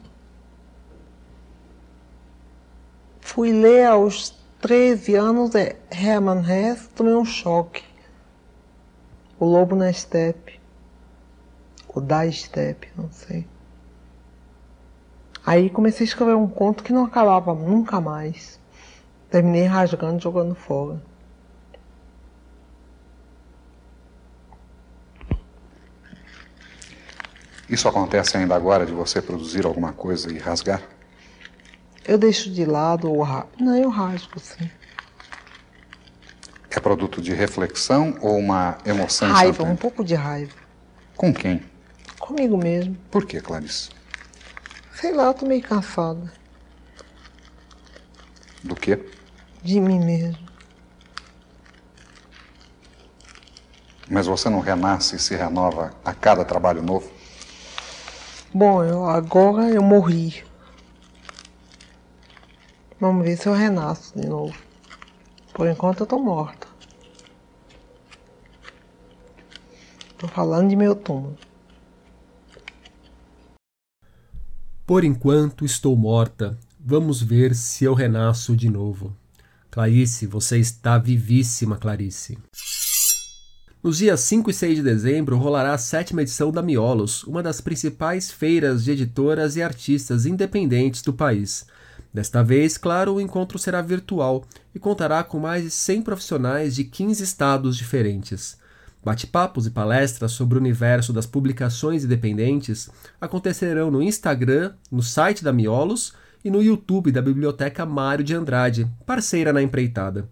Fui 3.21 3.51
ler 3.51 3.87
aos 3.87 4.35
13 4.59 5.15
anos 5.15 5.55
é 5.55 5.77
Hermann 5.89 6.43
Hesse, 6.43 6.89
tomei 6.89 7.13
um 7.15 7.25
choque. 7.25 7.83
O 9.39 9.45
Lobo 9.45 9.75
na 9.75 9.91
Steppe. 9.91 10.59
O 11.87 11.99
Da 11.99 12.29
Steppe, 12.31 12.89
não 12.95 13.09
sei. 13.11 13.47
Aí 15.45 15.69
comecei 15.69 16.05
a 16.05 16.07
escrever 16.07 16.35
um 16.35 16.47
conto 16.47 16.83
que 16.83 16.93
não 16.93 17.05
acabava 17.05 17.53
nunca 17.53 17.99
mais. 17.99 18.59
Terminei 19.29 19.65
rasgando 19.65 20.17
e 20.19 20.21
jogando 20.21 20.53
fora. 20.53 21.01
Isso 27.67 27.87
acontece 27.87 28.35
ainda 28.35 28.53
agora 28.53 28.85
de 28.85 28.91
você 28.91 29.21
produzir 29.21 29.65
alguma 29.65 29.93
coisa 29.93 30.31
e 30.31 30.37
rasgar? 30.37 30.81
Eu 32.05 32.17
deixo 32.17 32.51
de 32.51 32.65
lado 32.65 33.09
ou. 33.09 33.25
Não, 33.57 33.75
eu 33.77 33.89
rasgo, 33.89 34.39
sim. 34.39 34.69
É 36.69 36.79
produto 36.79 37.21
de 37.21 37.33
reflexão 37.33 38.17
ou 38.21 38.37
uma 38.37 38.77
emoção 38.85 39.31
Raiva, 39.31 39.63
um 39.63 39.75
pouco 39.75 40.03
de 40.03 40.15
raiva. 40.15 40.55
Com 41.15 41.33
quem? 41.33 41.63
Comigo 42.19 42.57
mesmo. 42.57 42.97
Por 43.09 43.25
que, 43.25 43.39
Clarice? 43.39 43.89
Sei 45.01 45.11
lá, 45.11 45.23
eu 45.23 45.33
tô 45.33 45.47
meio 45.47 45.63
cansada. 45.63 46.31
Do 48.63 48.75
quê? 48.75 49.03
De 49.63 49.79
mim 49.79 49.99
mesmo. 49.99 50.37
Mas 54.07 54.27
você 54.27 54.47
não 54.47 54.59
renasce 54.59 55.15
e 55.15 55.19
se 55.19 55.35
renova 55.35 55.91
a 56.05 56.13
cada 56.13 56.45
trabalho 56.45 56.83
novo? 56.83 57.09
Bom, 58.53 58.83
eu, 58.83 59.09
agora 59.09 59.71
eu 59.71 59.81
morri. 59.81 60.43
Vamos 62.99 63.25
ver 63.25 63.37
se 63.37 63.49
eu 63.49 63.53
renasço 63.53 64.15
de 64.15 64.27
novo. 64.27 64.55
Por 65.51 65.67
enquanto 65.67 66.01
eu 66.01 66.05
tô 66.05 66.19
morta. 66.19 66.67
Tô 70.19 70.27
falando 70.27 70.69
de 70.69 70.75
meu 70.75 70.95
túmulo. 70.95 71.35
Por 74.85 75.03
enquanto 75.03 75.63
estou 75.63 75.95
morta. 75.95 76.57
Vamos 76.79 77.21
ver 77.21 77.55
se 77.55 77.85
eu 77.85 77.93
renasço 77.93 78.55
de 78.55 78.69
novo. 78.69 79.15
Clarice, 79.69 80.25
você 80.25 80.57
está 80.57 80.97
vivíssima, 80.97 81.77
Clarice. 81.77 82.37
Nos 83.83 83.99
dias 83.99 84.19
5 84.21 84.49
e 84.49 84.53
6 84.53 84.75
de 84.77 84.83
dezembro 84.83 85.37
rolará 85.37 85.73
a 85.73 85.77
sétima 85.77 86.23
edição 86.23 86.51
da 86.51 86.61
Miolos, 86.61 87.23
uma 87.23 87.41
das 87.41 87.61
principais 87.61 88.31
feiras 88.31 88.83
de 88.83 88.91
editoras 88.91 89.55
e 89.55 89.61
artistas 89.61 90.25
independentes 90.25 91.01
do 91.01 91.13
país. 91.13 91.65
Desta 92.13 92.43
vez, 92.43 92.77
claro, 92.77 93.15
o 93.15 93.21
encontro 93.21 93.57
será 93.57 93.81
virtual 93.81 94.43
e 94.75 94.79
contará 94.79 95.23
com 95.23 95.39
mais 95.39 95.63
de 95.63 95.71
100 95.71 96.01
profissionais 96.01 96.75
de 96.75 96.83
15 96.83 97.23
estados 97.23 97.77
diferentes. 97.77 98.57
Bate-papos 99.03 99.65
e 99.65 99.71
palestras 99.71 100.31
sobre 100.31 100.57
o 100.57 100.61
universo 100.61 101.11
das 101.11 101.25
publicações 101.25 102.03
independentes 102.03 102.89
acontecerão 103.19 103.89
no 103.89 104.01
Instagram, 104.01 104.73
no 104.91 105.01
site 105.01 105.43
da 105.43 105.51
Miolos 105.51 106.13
e 106.45 106.51
no 106.51 106.61
YouTube 106.61 107.11
da 107.11 107.21
Biblioteca 107.21 107.83
Mário 107.83 108.23
de 108.23 108.35
Andrade, 108.35 108.87
parceira 109.05 109.51
na 109.51 109.61
empreitada. 109.61 110.29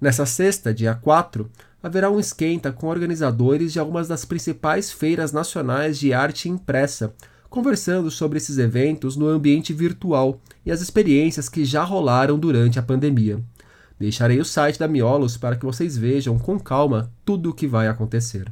Nessa 0.00 0.24
sexta, 0.24 0.72
dia 0.72 0.94
4, 0.94 1.50
haverá 1.82 2.10
um 2.10 2.18
esquenta 2.18 2.72
com 2.72 2.86
organizadores 2.86 3.72
de 3.72 3.78
algumas 3.78 4.08
das 4.08 4.24
principais 4.24 4.90
feiras 4.90 5.30
nacionais 5.30 5.98
de 5.98 6.14
arte 6.14 6.48
impressa, 6.48 7.14
conversando 7.50 8.10
sobre 8.10 8.38
esses 8.38 8.56
eventos 8.56 9.16
no 9.16 9.28
ambiente 9.28 9.72
virtual 9.72 10.40
e 10.64 10.72
as 10.72 10.80
experiências 10.80 11.48
que 11.48 11.64
já 11.64 11.82
rolaram 11.84 12.38
durante 12.38 12.78
a 12.78 12.82
pandemia. 12.82 13.42
Deixarei 13.98 14.38
o 14.38 14.44
site 14.44 14.78
da 14.78 14.86
Miolos 14.86 15.36
para 15.36 15.56
que 15.56 15.64
vocês 15.64 15.96
vejam 15.96 16.38
com 16.38 16.58
calma 16.58 17.10
tudo 17.24 17.50
o 17.50 17.54
que 17.54 17.66
vai 17.66 17.88
acontecer. 17.88 18.48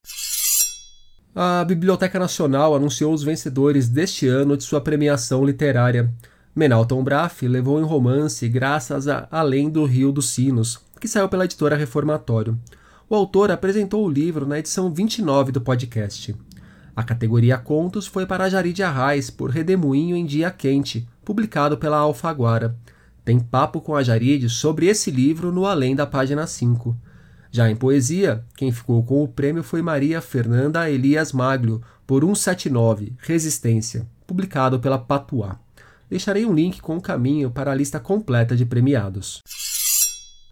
A 1.34 1.64
Biblioteca 1.64 2.18
Nacional 2.18 2.74
anunciou 2.74 3.12
os 3.12 3.22
vencedores 3.22 3.88
deste 3.88 4.28
ano 4.28 4.56
de 4.56 4.62
sua 4.62 4.80
premiação 4.80 5.44
literária. 5.44 6.12
Menalton 6.54 7.02
Braff 7.02 7.46
levou 7.48 7.80
em 7.80 7.84
romance 7.84 8.48
Graças 8.48 9.08
a 9.08 9.26
Além 9.30 9.68
do 9.68 9.84
Rio 9.84 10.12
dos 10.12 10.28
Sinos, 10.28 10.80
que 11.00 11.08
saiu 11.08 11.28
pela 11.28 11.44
editora 11.44 11.76
Reformatório. 11.76 12.56
O 13.10 13.14
autor 13.14 13.50
apresentou 13.50 14.06
o 14.06 14.08
livro 14.08 14.46
na 14.46 14.60
edição 14.60 14.94
29 14.94 15.50
do 15.50 15.60
podcast. 15.60 16.34
A 16.96 17.02
categoria 17.02 17.58
Contos 17.58 18.06
foi 18.06 18.24
para 18.24 18.48
Jari 18.48 18.72
de 18.72 18.84
Arraes 18.84 19.28
por 19.28 19.50
Redemoinho 19.50 20.14
em 20.16 20.24
Dia 20.24 20.50
Quente, 20.52 21.06
publicado 21.24 21.76
pela 21.76 21.96
Alfaguara. 21.96 22.76
Tem 23.24 23.40
papo 23.40 23.80
com 23.80 23.96
a 23.96 24.02
Jaride 24.02 24.50
sobre 24.50 24.86
esse 24.86 25.10
livro 25.10 25.50
no 25.50 25.64
Além 25.64 25.96
da 25.96 26.06
página 26.06 26.46
5. 26.46 26.94
Já 27.50 27.70
em 27.70 27.76
poesia, 27.76 28.44
quem 28.54 28.70
ficou 28.70 29.02
com 29.02 29.22
o 29.22 29.28
prêmio 29.28 29.62
foi 29.62 29.80
Maria 29.80 30.20
Fernanda 30.20 30.90
Elias 30.90 31.32
Maglio, 31.32 31.80
por 32.06 32.22
179, 32.22 33.14
Resistência, 33.18 34.06
publicado 34.26 34.78
pela 34.78 34.98
Patuá. 34.98 35.58
Deixarei 36.10 36.44
um 36.44 36.52
link 36.52 36.82
com 36.82 36.98
o 36.98 37.00
caminho 37.00 37.50
para 37.50 37.72
a 37.72 37.74
lista 37.74 37.98
completa 37.98 38.54
de 38.54 38.66
premiados. 38.66 39.40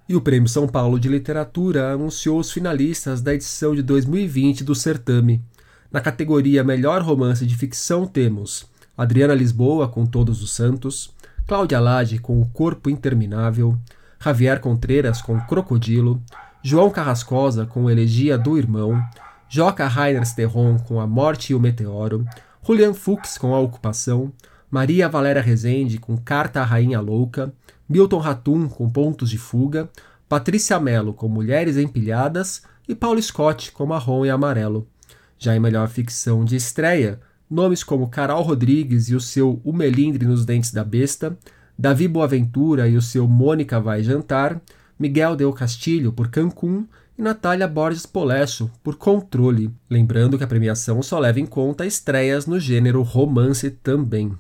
E 0.09 0.17
o 0.17 0.21
Prêmio 0.21 0.49
São 0.49 0.67
Paulo 0.67 0.99
de 0.99 1.09
Literatura 1.09 1.93
anunciou 1.93 2.39
os 2.39 2.51
finalistas 2.51 3.21
da 3.21 3.35
edição 3.35 3.75
de 3.75 3.83
2020 3.83 4.65
do 4.65 4.75
certame. 4.75 5.45
Na 5.91 6.01
categoria 6.01 6.65
Melhor 6.65 7.03
Romance 7.03 7.45
de 7.45 7.55
Ficção 7.55 8.07
temos 8.07 8.65
Adriana 8.97 9.35
Lisboa 9.35 9.89
com 9.89 10.07
Todos 10.07 10.43
os 10.43 10.53
Santos, 10.53 11.13
Cláudia 11.47 11.81
Lage 11.81 12.19
com 12.19 12.41
O 12.41 12.47
Corpo 12.47 12.89
Interminável, 12.89 13.77
Javier 14.23 14.61
Contreras 14.61 15.21
com 15.21 15.41
Crocodilo, 15.41 16.23
João 16.63 16.89
Carrascosa 16.89 17.67
com 17.67 17.91
Elegia 17.91 18.39
do 18.39 18.57
Irmão, 18.57 19.03
Joca 19.49 19.87
Rainer 19.87 20.23
Terron 20.35 20.79
com 20.79 21.01
A 21.01 21.07
Morte 21.07 21.53
e 21.53 21.55
o 21.55 21.61
Meteoro, 21.61 22.25
Julian 22.65 22.95
Fuchs 22.95 23.37
com 23.37 23.55
A 23.55 23.59
Ocupação, 23.59 24.33
Maria 24.71 25.09
Valéria 25.09 25.43
Rezende 25.43 25.99
com 25.99 26.17
Carta 26.17 26.61
à 26.61 26.65
Rainha 26.65 27.01
Louca, 27.01 27.53
Milton 27.89 28.19
Ratum 28.19 28.69
com 28.69 28.89
Pontos 28.89 29.29
de 29.29 29.37
Fuga, 29.37 29.91
Patrícia 30.29 30.79
Mello 30.79 31.13
com 31.13 31.29
Mulheres 31.29 31.77
Empilhadas 31.77 32.63
e 32.89 32.95
Paulo 32.95 33.21
Scott 33.21 33.73
com 33.73 33.85
Marrom 33.85 34.25
e 34.25 34.31
Amarelo. 34.31 34.89
Já 35.37 35.57
em 35.57 35.61
melhor 35.61 35.89
ficção 35.89 36.45
de 36.45 36.55
estreia, 36.55 37.21
Nomes 37.53 37.85
como 37.85 38.09
Carol 38.09 38.43
Rodrigues 38.43 39.11
e 39.11 39.15
o 39.15 39.21
seu 39.21 39.61
O 39.63 39.75
Melindre 39.75 40.25
nos 40.25 40.47
Dentes 40.47 40.73
da 40.73 40.83
Besta, 40.83 41.37
Davi 41.79 42.09
Boaventura 42.09 42.89
e 42.89 42.97
o 42.97 43.03
seu 43.03 43.29
Mônica 43.29 43.79
Vai 43.79 44.03
Jantar, 44.03 44.59
Miguel 44.99 45.37
Del 45.37 45.53
Castilho 45.53 46.15
por 46.15 46.29
Cancún 46.29 46.87
e 47.19 47.21
Natália 47.21 47.69
Borges 47.69 48.07
Polesso 48.07 48.71
por 48.83 48.97
Controle. 48.97 49.71
Lembrando 49.91 50.39
que 50.39 50.45
a 50.45 50.47
premiação 50.47 51.03
só 51.03 51.19
leva 51.19 51.41
em 51.41 51.45
conta 51.45 51.85
estreias 51.85 52.47
no 52.47 52.59
gênero 52.59 53.03
romance 53.03 53.71
também. 53.71 54.33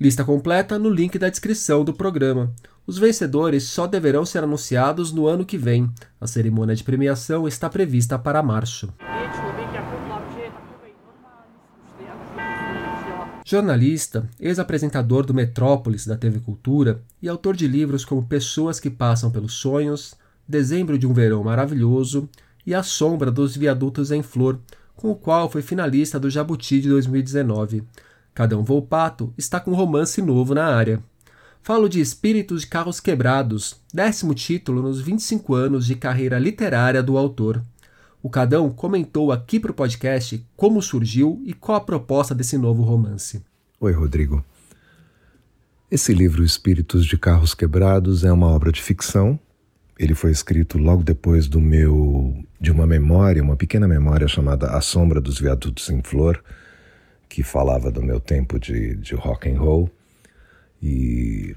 Lista 0.00 0.22
completa 0.22 0.78
no 0.78 0.88
link 0.88 1.18
da 1.18 1.28
descrição 1.28 1.84
do 1.84 1.92
programa. 1.92 2.52
Os 2.86 2.96
vencedores 2.96 3.64
só 3.64 3.88
deverão 3.88 4.24
ser 4.24 4.44
anunciados 4.44 5.10
no 5.10 5.26
ano 5.26 5.44
que 5.44 5.58
vem. 5.58 5.90
A 6.20 6.28
cerimônia 6.28 6.76
de 6.76 6.84
premiação 6.84 7.48
está 7.48 7.68
prevista 7.68 8.16
para 8.20 8.40
março. 8.40 8.88
Jornalista, 13.44 14.28
ex-apresentador 14.38 15.26
do 15.26 15.34
Metrópolis 15.34 16.06
da 16.06 16.16
TV 16.16 16.38
Cultura 16.38 17.02
e 17.20 17.28
autor 17.28 17.56
de 17.56 17.66
livros 17.66 18.04
como 18.04 18.22
Pessoas 18.22 18.78
que 18.78 18.88
Passam 18.88 19.32
pelos 19.32 19.54
Sonhos, 19.54 20.14
Dezembro 20.46 20.96
de 20.96 21.06
um 21.06 21.12
Verão 21.12 21.42
Maravilhoso 21.42 22.28
e 22.64 22.72
A 22.72 22.82
Sombra 22.84 23.32
dos 23.32 23.56
Viadutos 23.56 24.12
em 24.12 24.22
Flor, 24.22 24.60
com 24.94 25.10
o 25.10 25.16
qual 25.16 25.50
foi 25.50 25.60
finalista 25.60 26.20
do 26.20 26.30
Jabuti 26.30 26.80
de 26.80 26.88
2019. 26.88 27.82
Cadão 28.32 28.62
Volpato 28.62 29.34
está 29.36 29.58
com 29.58 29.72
um 29.72 29.76
romance 29.76 30.22
novo 30.22 30.54
na 30.54 30.66
área. 30.66 31.02
Falo 31.62 31.88
de 31.88 32.00
Espíritos 32.00 32.62
de 32.62 32.68
Carros 32.68 33.00
Quebrados, 33.00 33.76
décimo 33.92 34.34
título 34.34 34.82
nos 34.82 35.00
25 35.00 35.54
anos 35.54 35.86
de 35.86 35.96
carreira 35.96 36.38
literária 36.38 37.02
do 37.02 37.18
autor. 37.18 37.62
O 38.22 38.30
Cadão 38.30 38.70
comentou 38.70 39.32
aqui 39.32 39.58
para 39.58 39.72
o 39.72 39.74
podcast 39.74 40.46
como 40.56 40.80
surgiu 40.80 41.42
e 41.44 41.52
qual 41.52 41.78
a 41.78 41.80
proposta 41.80 42.32
desse 42.32 42.56
novo 42.56 42.82
romance. 42.82 43.42
Oi, 43.80 43.92
Rodrigo. 43.92 44.44
Esse 45.90 46.14
livro, 46.14 46.44
Espíritos 46.44 47.04
de 47.04 47.18
Carros 47.18 47.52
Quebrados, 47.52 48.22
é 48.24 48.30
uma 48.32 48.46
obra 48.46 48.70
de 48.70 48.80
ficção. 48.80 49.38
Ele 49.98 50.14
foi 50.14 50.30
escrito 50.30 50.78
logo 50.78 51.02
depois 51.02 51.48
do 51.48 51.60
meu 51.60 52.44
de 52.60 52.70
uma 52.70 52.86
memória, 52.86 53.42
uma 53.42 53.56
pequena 53.56 53.88
memória 53.88 54.28
chamada 54.28 54.68
A 54.68 54.80
Sombra 54.80 55.20
dos 55.20 55.40
Viadutos 55.40 55.90
em 55.90 56.00
Flor, 56.00 56.42
que 57.28 57.42
falava 57.42 57.90
do 57.90 58.00
meu 58.00 58.20
tempo 58.20 58.56
de, 58.56 58.94
de 58.98 59.16
rock 59.16 59.50
and 59.50 59.58
roll. 59.58 59.90
E 60.80 61.56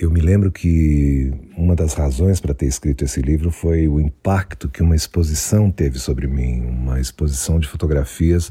eu 0.00 0.10
me 0.10 0.18
lembro 0.18 0.50
que 0.50 1.30
uma 1.54 1.76
das 1.76 1.92
razões 1.92 2.40
para 2.40 2.54
ter 2.54 2.64
escrito 2.64 3.04
esse 3.04 3.20
livro 3.20 3.50
foi 3.50 3.86
o 3.86 4.00
impacto 4.00 4.66
que 4.66 4.82
uma 4.82 4.96
exposição 4.96 5.70
teve 5.70 5.98
sobre 5.98 6.26
mim, 6.26 6.62
uma 6.62 6.98
exposição 6.98 7.60
de 7.60 7.68
fotografias 7.68 8.50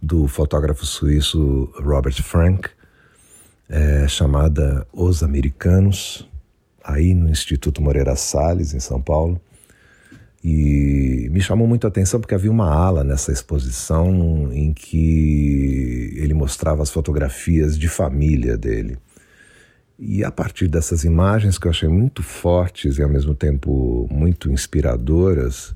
do 0.00 0.28
fotógrafo 0.28 0.86
suíço 0.86 1.68
Robert 1.82 2.22
Frank, 2.22 2.70
é, 3.68 4.06
chamada 4.06 4.86
Os 4.92 5.24
Americanos, 5.24 6.30
aí 6.84 7.12
no 7.12 7.28
Instituto 7.28 7.82
Moreira 7.82 8.14
Salles, 8.14 8.72
em 8.72 8.78
São 8.78 9.02
Paulo. 9.02 9.40
E 10.44 11.28
me 11.32 11.40
chamou 11.40 11.66
muito 11.66 11.88
a 11.88 11.88
atenção 11.88 12.20
porque 12.20 12.36
havia 12.36 12.52
uma 12.52 12.72
ala 12.72 13.02
nessa 13.02 13.32
exposição 13.32 14.52
em 14.52 14.72
que 14.72 16.14
ele 16.16 16.34
mostrava 16.34 16.84
as 16.84 16.90
fotografias 16.90 17.76
de 17.76 17.88
família 17.88 18.56
dele. 18.56 18.96
E 19.98 20.22
a 20.22 20.30
partir 20.30 20.68
dessas 20.68 21.02
imagens 21.02 21.58
que 21.58 21.66
eu 21.66 21.70
achei 21.70 21.88
muito 21.88 22.22
fortes 22.22 22.98
e 22.98 23.02
ao 23.02 23.08
mesmo 23.08 23.34
tempo 23.34 24.06
muito 24.08 24.48
inspiradoras, 24.48 25.74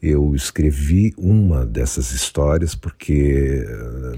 eu 0.00 0.34
escrevi 0.36 1.12
uma 1.18 1.66
dessas 1.66 2.12
histórias 2.12 2.76
porque 2.76 3.64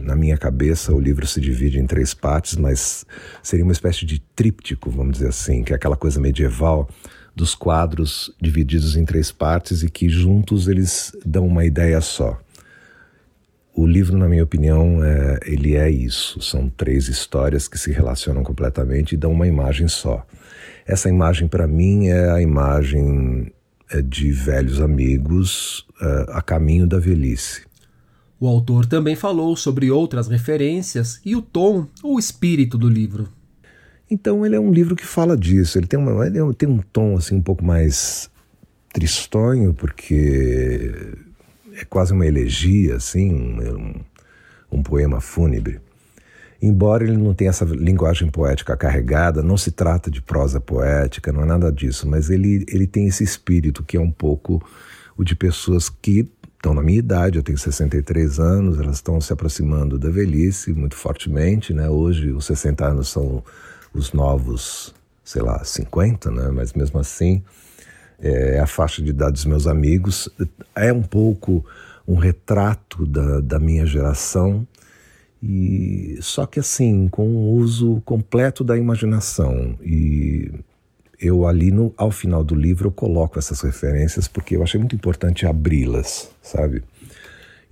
na 0.03 0.15
minha 0.15 0.37
cabeça 0.37 0.95
o 0.95 1.01
livro 1.01 1.27
se 1.27 1.41
divide 1.41 1.81
em 1.81 1.87
três 1.87 2.13
partes, 2.13 2.57
mas 2.57 3.07
seria 3.43 3.65
uma 3.65 3.73
espécie 3.73 4.05
de 4.05 4.21
tríptico, 4.37 4.91
vamos 4.91 5.15
dizer 5.15 5.29
assim, 5.29 5.65
que 5.65 5.73
é 5.73 5.77
aquela 5.77 5.97
coisa 5.97 6.21
medieval 6.21 6.89
dos 7.35 7.55
quadros 7.55 8.31
divididos 8.39 8.97
em 8.97 9.05
três 9.07 9.33
partes 9.33 9.83
e 9.83 9.89
que 9.89 10.11
juntos 10.11 10.69
eles 10.69 11.11
dão 11.25 11.47
uma 11.47 11.65
ideia 11.65 12.03
só. 12.03 12.39
O 13.75 13.87
livro, 13.87 14.19
na 14.19 14.29
minha 14.29 14.45
opinião, 14.45 15.03
é, 15.03 15.41
ele 15.47 15.77
é 15.77 15.91
isso. 15.91 16.41
São 16.43 16.69
três 16.69 17.09
histórias 17.09 17.67
que 17.67 17.79
se 17.79 17.91
relacionam 17.91 18.43
completamente 18.43 19.13
e 19.13 19.17
dão 19.17 19.33
uma 19.33 19.47
imagem 19.47 19.89
só. 19.89 20.27
Essa 20.87 21.09
imagem, 21.09 21.49
para 21.49 21.67
mim, 21.67 22.09
é 22.09 22.31
a 22.31 22.43
imagem 22.43 23.51
é, 23.91 24.03
de 24.03 24.31
velhos 24.31 24.81
amigos 24.81 25.87
é, 26.01 26.27
a 26.29 26.43
caminho 26.43 26.87
da 26.87 26.99
velhice. 26.99 27.63
O 28.39 28.47
autor 28.47 28.85
também 28.85 29.17
falou 29.17 29.57
sobre 29.57 29.91
outras 29.91 30.29
referências 30.29 31.21
e 31.25 31.35
o 31.35 31.41
tom 31.41 31.87
ou 32.03 32.19
espírito 32.19 32.77
do 32.77 32.89
livro. 32.89 33.29
Então, 34.11 34.45
ele 34.45 34.57
é 34.57 34.61
um 34.61 34.71
livro 34.71 34.95
que 34.95 35.07
fala 35.07 35.35
disso. 35.35 35.79
Ele 35.79 35.87
tem, 35.87 35.99
uma, 35.99 36.27
ele 36.27 36.53
tem 36.55 36.69
um 36.69 36.81
tom 36.93 37.17
assim 37.17 37.37
um 37.37 37.43
pouco 37.43 37.65
mais 37.65 38.29
tristonho, 38.93 39.73
porque 39.73 40.93
é 41.75 41.85
quase 41.85 42.13
uma 42.13 42.27
elegia, 42.27 42.97
assim, 42.97 43.35
um, 43.35 43.95
um 44.71 44.83
poema 44.83 45.21
fúnebre. 45.21 45.81
Embora 46.61 47.03
ele 47.03 47.17
não 47.17 47.35
tenha 47.35 47.51
essa 47.51 47.65
linguagem 47.65 48.31
poética 48.31 48.77
carregada, 48.77 49.43
não 49.43 49.57
se 49.57 49.73
trata 49.73 50.11
de 50.11 50.23
prosa 50.23 50.61
poética, 50.61 51.33
não 51.33 51.43
é 51.43 51.45
nada 51.45 51.73
disso, 51.73 52.09
mas 52.09 52.31
ele, 52.31 52.65
ele 52.69 52.87
tem 52.87 53.09
esse 53.09 53.25
espírito 53.25 53.83
que 53.83 53.97
é 53.97 54.01
um 54.01 54.11
pouco 54.13 54.63
o 55.17 55.25
de 55.25 55.35
pessoas 55.35 55.89
que 55.89 56.31
estão 56.55 56.73
na 56.73 56.83
minha 56.83 57.01
idade, 57.01 57.37
eu 57.37 57.43
tenho 57.43 57.59
63 57.59 58.39
anos, 58.39 58.79
elas 58.79 58.97
estão 58.97 59.21
se 59.21 59.33
aproximando 59.33 59.99
da 59.99 60.09
velhice 60.09 60.73
muito 60.73 60.95
fortemente, 60.95 61.75
né? 61.75 61.89
Hoje 61.89 62.31
os 62.31 62.47
60 62.47 62.87
anos 62.87 63.09
são 63.09 63.43
os 63.93 64.13
novos, 64.13 64.95
sei 65.25 65.43
lá, 65.43 65.65
50, 65.65 66.31
né? 66.31 66.49
Mas 66.53 66.73
mesmo 66.73 67.01
assim, 67.01 67.43
é 68.23 68.61
a 68.61 68.67
faixa 68.67 69.03
de 69.03 69.11
idade 69.11 69.33
dos 69.33 69.45
meus 69.45 69.67
amigos. 69.67 70.29
É 70.75 70.93
um 70.93 71.03
pouco 71.03 71.65
um 72.07 72.17
retrato 72.17 73.05
da, 73.05 73.41
da 73.41 73.59
minha 73.59 73.85
geração, 73.85 74.67
e 75.43 76.19
só 76.21 76.47
que 76.47 76.61
assim, 76.61 77.09
com 77.09 77.29
um 77.29 77.51
uso 77.51 78.01
completo 78.05 78.63
da 78.63 78.77
imaginação. 78.77 79.77
E 79.83 80.53
eu 81.19 81.47
ali 81.47 81.73
no, 81.73 81.93
ao 81.97 82.13
final 82.13 82.45
do 82.45 82.55
livro 82.55 82.89
eu 82.89 82.93
coloco 82.93 83.39
essas 83.39 83.61
referências 83.61 84.29
porque 84.29 84.57
eu 84.57 84.63
achei 84.63 84.79
muito 84.79 84.95
importante 84.95 85.47
abri-las, 85.47 86.31
sabe? 86.41 86.85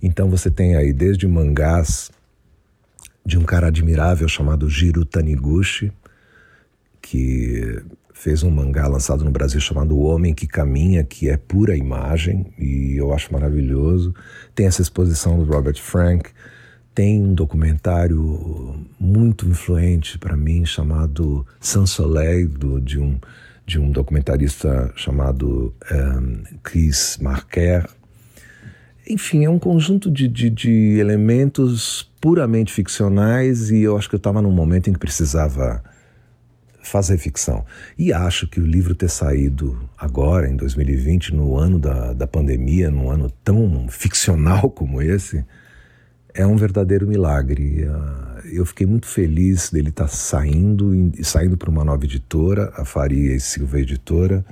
Então 0.03 0.29
você 0.29 0.51
tem 0.51 0.75
aí 0.75 0.91
desde 0.91 1.27
mangás 1.27 2.11
de 3.25 3.37
um 3.37 3.43
cara 3.43 3.67
admirável 3.67 4.27
chamado 4.27 4.69
Jiro 4.69 5.05
Taniguchi, 5.05 5.91
que 7.01 7.81
fez 8.21 8.43
um 8.43 8.51
mangá 8.51 8.87
lançado 8.87 9.25
no 9.25 9.31
Brasil 9.31 9.59
chamado 9.59 9.97
O 9.97 10.03
Homem 10.03 10.31
que 10.31 10.45
Caminha, 10.45 11.03
que 11.03 11.27
é 11.27 11.37
pura 11.37 11.75
imagem 11.75 12.53
e 12.55 12.95
eu 12.95 13.11
acho 13.11 13.33
maravilhoso. 13.33 14.13
Tem 14.53 14.67
essa 14.67 14.79
exposição 14.79 15.43
do 15.43 15.51
Robert 15.51 15.81
Frank, 15.81 16.29
tem 16.93 17.19
um 17.19 17.33
documentário 17.33 18.75
muito 18.99 19.47
influente 19.47 20.19
para 20.19 20.37
mim 20.37 20.63
chamado 20.65 21.43
Sans 21.59 21.89
Soleil, 21.89 22.47
do, 22.47 22.79
de, 22.79 22.99
um, 22.99 23.19
de 23.65 23.79
um 23.79 23.89
documentarista 23.89 24.93
chamado 24.95 25.73
um, 25.91 26.43
Chris 26.61 27.17
Marquer. 27.19 27.89
Enfim, 29.09 29.45
é 29.45 29.49
um 29.49 29.57
conjunto 29.57 30.11
de, 30.11 30.27
de, 30.27 30.51
de 30.51 30.97
elementos 30.99 32.07
puramente 32.21 32.71
ficcionais 32.71 33.71
e 33.71 33.81
eu 33.81 33.97
acho 33.97 34.07
que 34.07 34.13
eu 34.13 34.19
estava 34.19 34.43
num 34.43 34.51
momento 34.51 34.91
em 34.91 34.93
que 34.93 34.99
precisava 34.99 35.81
fazer 36.91 37.17
ficção. 37.17 37.65
E 37.97 38.11
acho 38.11 38.47
que 38.47 38.59
o 38.59 38.65
livro 38.65 38.93
ter 38.93 39.09
saído 39.09 39.89
agora, 39.97 40.49
em 40.49 40.55
2020, 40.57 41.33
no 41.33 41.57
ano 41.57 41.79
da, 41.79 42.13
da 42.13 42.27
pandemia, 42.27 42.91
num 42.91 43.09
ano 43.09 43.31
tão 43.43 43.87
ficcional 43.87 44.69
como 44.71 45.01
esse, 45.01 45.45
é 46.33 46.45
um 46.45 46.57
verdadeiro 46.57 47.07
milagre. 47.07 47.85
Ah, 47.89 48.41
eu 48.51 48.65
fiquei 48.65 48.85
muito 48.85 49.07
feliz 49.07 49.69
dele 49.69 49.89
estar 49.89 50.03
tá 50.03 50.09
saindo 50.09 50.93
e 51.17 51.23
saindo 51.23 51.57
para 51.57 51.69
uma 51.69 51.85
nova 51.85 52.03
editora, 52.03 52.71
a 52.75 52.83
Faria 52.83 53.33
e 53.33 53.39
Silva 53.39 53.79
Editora, 53.79 54.45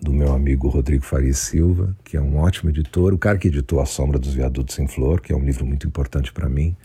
do 0.00 0.12
meu 0.12 0.32
amigo 0.32 0.68
Rodrigo 0.68 1.04
Faria 1.04 1.34
Silva, 1.34 1.96
que 2.04 2.16
é 2.16 2.20
um 2.20 2.38
ótimo 2.38 2.70
editor, 2.70 3.12
o 3.12 3.18
cara 3.18 3.36
que 3.36 3.48
editou 3.48 3.80
A 3.80 3.86
Sombra 3.86 4.18
dos 4.18 4.34
Viadutos 4.34 4.78
em 4.78 4.86
Flor, 4.86 5.20
que 5.20 5.32
é 5.32 5.36
um 5.36 5.44
livro 5.44 5.66
muito 5.66 5.86
importante 5.86 6.32
para 6.32 6.48
mim. 6.48 6.76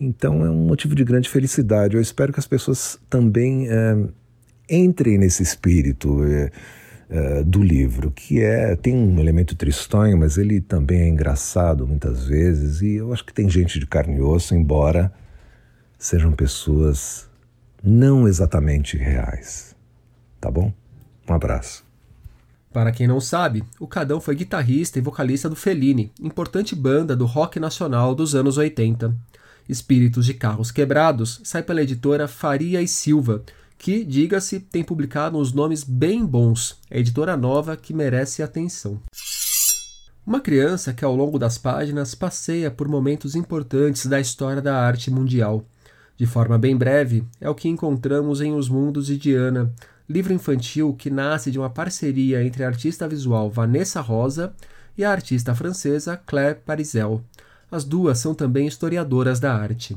Então 0.00 0.44
é 0.46 0.50
um 0.50 0.66
motivo 0.66 0.94
de 0.94 1.04
grande 1.04 1.28
felicidade. 1.28 1.94
Eu 1.94 2.00
espero 2.00 2.32
que 2.32 2.40
as 2.40 2.46
pessoas 2.46 2.98
também 3.10 3.68
é, 3.68 3.96
entrem 4.68 5.18
nesse 5.18 5.42
espírito 5.42 6.24
é, 6.24 6.50
é, 7.10 7.44
do 7.44 7.62
livro, 7.62 8.10
que 8.10 8.40
é 8.40 8.74
tem 8.76 8.96
um 8.96 9.20
elemento 9.20 9.54
tristonho, 9.54 10.16
mas 10.16 10.38
ele 10.38 10.58
também 10.60 11.02
é 11.02 11.08
engraçado 11.08 11.86
muitas 11.86 12.24
vezes. 12.24 12.80
E 12.80 12.94
eu 12.94 13.12
acho 13.12 13.26
que 13.26 13.34
tem 13.34 13.50
gente 13.50 13.78
de 13.78 13.86
carne 13.86 14.16
e 14.16 14.22
osso, 14.22 14.54
embora 14.54 15.12
sejam 15.98 16.32
pessoas 16.32 17.28
não 17.82 18.26
exatamente 18.26 18.96
reais. 18.96 19.76
Tá 20.40 20.50
bom? 20.50 20.72
Um 21.28 21.34
abraço. 21.34 21.84
Para 22.72 22.92
quem 22.92 23.06
não 23.06 23.20
sabe, 23.20 23.64
o 23.80 23.86
Cadão 23.86 24.20
foi 24.20 24.34
guitarrista 24.36 24.98
e 24.98 25.02
vocalista 25.02 25.48
do 25.48 25.56
Fellini, 25.56 26.12
importante 26.20 26.74
banda 26.74 27.16
do 27.16 27.26
rock 27.26 27.58
nacional 27.58 28.14
dos 28.14 28.34
anos 28.34 28.56
80. 28.56 29.14
Espíritos 29.70 30.26
de 30.26 30.34
Carros 30.34 30.72
Quebrados 30.72 31.40
sai 31.44 31.62
pela 31.62 31.82
editora 31.82 32.26
Faria 32.26 32.82
e 32.82 32.88
Silva, 32.88 33.44
que, 33.78 34.04
diga-se, 34.04 34.58
tem 34.58 34.82
publicado 34.82 35.38
uns 35.38 35.52
nomes 35.52 35.84
bem 35.84 36.26
bons. 36.26 36.76
É 36.90 36.98
editora 36.98 37.36
nova 37.36 37.76
que 37.76 37.94
merece 37.94 38.42
atenção. 38.42 39.00
Uma 40.26 40.40
criança 40.40 40.92
que 40.92 41.04
ao 41.04 41.14
longo 41.14 41.38
das 41.38 41.56
páginas 41.56 42.14
passeia 42.14 42.70
por 42.70 42.88
momentos 42.88 43.34
importantes 43.34 44.06
da 44.06 44.20
história 44.20 44.60
da 44.60 44.76
arte 44.76 45.10
mundial. 45.10 45.64
De 46.16 46.26
forma 46.26 46.58
bem 46.58 46.76
breve, 46.76 47.24
é 47.40 47.48
o 47.48 47.54
que 47.54 47.68
encontramos 47.68 48.40
em 48.40 48.52
Os 48.52 48.68
Mundos 48.68 49.06
de 49.06 49.16
Diana, 49.16 49.72
livro 50.08 50.32
infantil 50.32 50.92
que 50.94 51.08
nasce 51.08 51.50
de 51.50 51.58
uma 51.58 51.70
parceria 51.70 52.44
entre 52.44 52.64
a 52.64 52.66
artista 52.66 53.08
visual 53.08 53.48
Vanessa 53.48 54.00
Rosa 54.00 54.52
e 54.98 55.04
a 55.04 55.10
artista 55.12 55.54
francesa 55.54 56.16
Claire 56.16 56.58
Parisel. 56.66 57.24
As 57.70 57.84
duas 57.84 58.18
são 58.18 58.34
também 58.34 58.66
historiadoras 58.66 59.38
da 59.38 59.54
arte. 59.54 59.96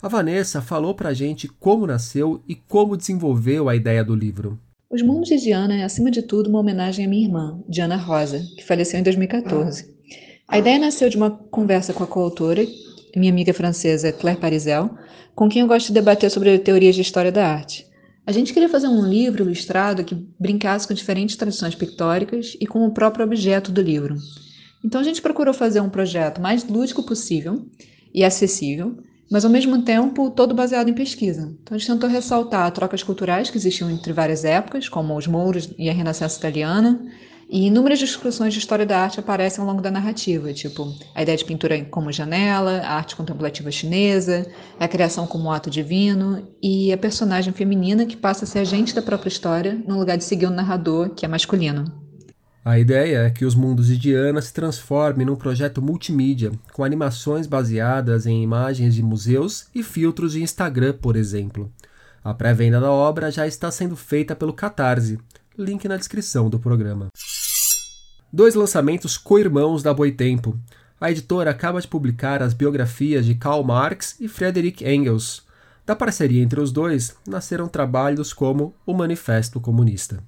A 0.00 0.08
Vanessa 0.08 0.62
falou 0.62 0.94
para 0.94 1.10
a 1.10 1.14
gente 1.14 1.46
como 1.46 1.86
nasceu 1.86 2.40
e 2.48 2.54
como 2.54 2.96
desenvolveu 2.96 3.68
a 3.68 3.76
ideia 3.76 4.02
do 4.02 4.14
livro. 4.14 4.58
Os 4.90 5.02
Mundos 5.02 5.28
de 5.28 5.36
Diana 5.36 5.74
é, 5.74 5.84
acima 5.84 6.10
de 6.10 6.22
tudo, 6.22 6.48
uma 6.48 6.58
homenagem 6.58 7.04
à 7.04 7.08
minha 7.08 7.26
irmã, 7.26 7.60
Diana 7.68 7.96
Rosa, 7.96 8.40
que 8.56 8.64
faleceu 8.64 8.98
em 8.98 9.02
2014. 9.02 9.94
A 10.48 10.58
ideia 10.58 10.78
nasceu 10.78 11.08
de 11.10 11.16
uma 11.16 11.30
conversa 11.30 11.92
com 11.92 12.02
a 12.02 12.06
coautora, 12.06 12.66
minha 13.14 13.30
amiga 13.30 13.52
francesa 13.52 14.10
Claire 14.10 14.40
Parisel, 14.40 14.90
com 15.34 15.48
quem 15.48 15.62
eu 15.62 15.68
gosto 15.68 15.88
de 15.88 15.92
debater 15.92 16.30
sobre 16.30 16.58
teorias 16.58 16.94
de 16.94 17.02
história 17.02 17.30
da 17.30 17.46
arte. 17.46 17.86
A 18.26 18.32
gente 18.32 18.52
queria 18.52 18.68
fazer 18.68 18.88
um 18.88 19.06
livro 19.06 19.44
ilustrado 19.44 20.04
que 20.04 20.14
brincasse 20.38 20.88
com 20.88 20.94
diferentes 20.94 21.36
tradições 21.36 21.74
pictóricas 21.74 22.56
e 22.60 22.66
com 22.66 22.84
o 22.86 22.92
próprio 22.92 23.24
objeto 23.24 23.70
do 23.70 23.82
livro. 23.82 24.16
Então 24.84 25.00
a 25.00 25.04
gente 25.04 25.22
procurou 25.22 25.52
fazer 25.52 25.80
um 25.80 25.90
projeto 25.90 26.40
mais 26.40 26.66
lúdico 26.66 27.02
possível 27.02 27.66
e 28.14 28.24
acessível, 28.24 28.96
mas 29.30 29.44
ao 29.44 29.50
mesmo 29.50 29.82
tempo 29.82 30.30
todo 30.30 30.54
baseado 30.54 30.88
em 30.88 30.94
pesquisa. 30.94 31.54
Então 31.62 31.76
a 31.76 31.78
gente 31.78 31.90
tentou 31.90 32.08
ressaltar 32.08 32.70
trocas 32.72 33.02
culturais 33.02 33.50
que 33.50 33.56
existiam 33.56 33.90
entre 33.90 34.12
várias 34.12 34.44
épocas, 34.44 34.88
como 34.88 35.16
os 35.16 35.26
mouros 35.26 35.70
e 35.78 35.88
a 35.88 35.92
Renascença 35.92 36.38
italiana, 36.38 37.00
e 37.48 37.66
inúmeras 37.66 37.98
discussões 37.98 38.52
de 38.54 38.60
história 38.60 38.86
da 38.86 39.00
arte 39.00 39.18
aparecem 39.18 39.60
ao 39.60 39.68
longo 39.68 39.82
da 39.82 39.90
narrativa, 39.90 40.52
tipo 40.52 40.94
a 41.14 41.22
ideia 41.22 41.36
de 41.36 41.44
pintura 41.44 41.84
como 41.84 42.12
janela, 42.12 42.78
a 42.78 42.94
arte 42.94 43.16
contemplativa 43.16 43.70
chinesa, 43.72 44.46
a 44.78 44.86
criação 44.86 45.26
como 45.26 45.50
ato 45.50 45.68
divino 45.68 46.46
e 46.62 46.92
a 46.92 46.96
personagem 46.96 47.52
feminina 47.52 48.06
que 48.06 48.16
passa 48.16 48.44
a 48.44 48.48
ser 48.48 48.60
agente 48.60 48.94
da 48.94 49.02
própria 49.02 49.28
história 49.28 49.74
no 49.86 49.98
lugar 49.98 50.16
de 50.16 50.24
seguir 50.24 50.46
o 50.46 50.50
narrador, 50.50 51.10
que 51.10 51.24
é 51.24 51.28
masculino. 51.28 52.09
A 52.62 52.78
ideia 52.78 53.20
é 53.20 53.30
que 53.30 53.46
os 53.46 53.54
mundos 53.54 53.86
de 53.86 53.96
Diana 53.96 54.42
se 54.42 54.52
transformem 54.52 55.26
num 55.26 55.34
projeto 55.34 55.80
multimídia, 55.80 56.52
com 56.74 56.84
animações 56.84 57.46
baseadas 57.46 58.26
em 58.26 58.42
imagens 58.42 58.94
de 58.94 59.02
museus 59.02 59.68
e 59.74 59.82
filtros 59.82 60.32
de 60.32 60.42
Instagram, 60.42 60.92
por 60.92 61.16
exemplo. 61.16 61.72
A 62.22 62.34
pré-venda 62.34 62.78
da 62.78 62.90
obra 62.90 63.30
já 63.30 63.46
está 63.46 63.70
sendo 63.70 63.96
feita 63.96 64.36
pelo 64.36 64.52
Catarse, 64.52 65.18
link 65.56 65.88
na 65.88 65.96
descrição 65.96 66.50
do 66.50 66.58
programa. 66.58 67.08
Dois 68.30 68.54
lançamentos 68.54 69.16
co-irmãos 69.16 69.82
da 69.82 69.94
Boitempo. 69.94 70.54
A 71.00 71.10
editora 71.10 71.50
acaba 71.50 71.80
de 71.80 71.88
publicar 71.88 72.42
as 72.42 72.52
biografias 72.52 73.24
de 73.24 73.34
Karl 73.34 73.64
Marx 73.64 74.16
e 74.20 74.28
Friedrich 74.28 74.84
Engels. 74.84 75.46
Da 75.86 75.96
parceria 75.96 76.42
entre 76.42 76.60
os 76.60 76.70
dois, 76.70 77.16
nasceram 77.26 77.68
trabalhos 77.68 78.34
como 78.34 78.74
O 78.84 78.92
Manifesto 78.92 79.58
Comunista. 79.58 80.22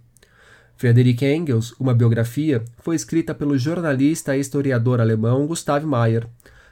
Friedrich 0.83 1.25
Engels, 1.25 1.73
uma 1.79 1.95
biografia, 1.95 2.65
foi 2.81 2.97
escrita 2.97 3.33
pelo 3.33 3.57
jornalista 3.57 4.37
e 4.37 4.41
historiador 4.41 5.01
alemão 5.01 5.47
Gustav 5.47 5.87
Meyer. 5.87 6.27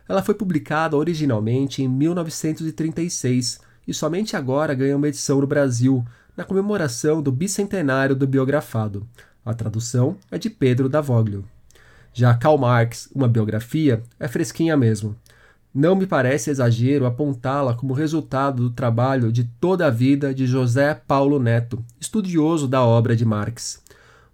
Ela 0.09 0.20
foi 0.20 0.35
publicada 0.35 0.96
originalmente 0.96 1.81
em 1.81 1.87
1936 1.87 3.61
e 3.87 3.94
somente 3.94 4.35
agora 4.35 4.75
ganha 4.75 4.96
uma 4.96 5.07
edição 5.07 5.40
no 5.40 5.46
Brasil, 5.46 6.05
na 6.37 6.42
comemoração 6.42 7.23
do 7.23 7.31
bicentenário 7.31 8.16
do 8.16 8.27
biografado. 8.27 9.07
A 9.46 9.55
tradução 9.55 10.16
é 10.29 10.37
de 10.37 10.51
Pedro 10.51 10.88
Davoglio. 10.88 11.44
Já 12.12 12.35
Karl 12.35 12.59
Marx, 12.59 13.09
uma 13.14 13.29
biografia, 13.29 14.03
é 14.18 14.27
fresquinha 14.27 14.77
mesmo. 14.77 15.14
Não 15.73 15.94
me 15.94 16.05
parece 16.05 16.51
exagero 16.51 17.07
apontá-la 17.07 17.75
como 17.75 17.94
resultado 17.94 18.64
do 18.64 18.70
trabalho 18.70 19.31
de 19.31 19.44
toda 19.44 19.87
a 19.87 19.90
vida 19.90 20.35
de 20.35 20.49
José 20.49 21.01
Paulo 21.07 21.38
Neto, 21.38 21.81
estudioso 22.01 22.66
da 22.66 22.85
obra 22.85 23.14
de 23.14 23.25
Marx. 23.25 23.80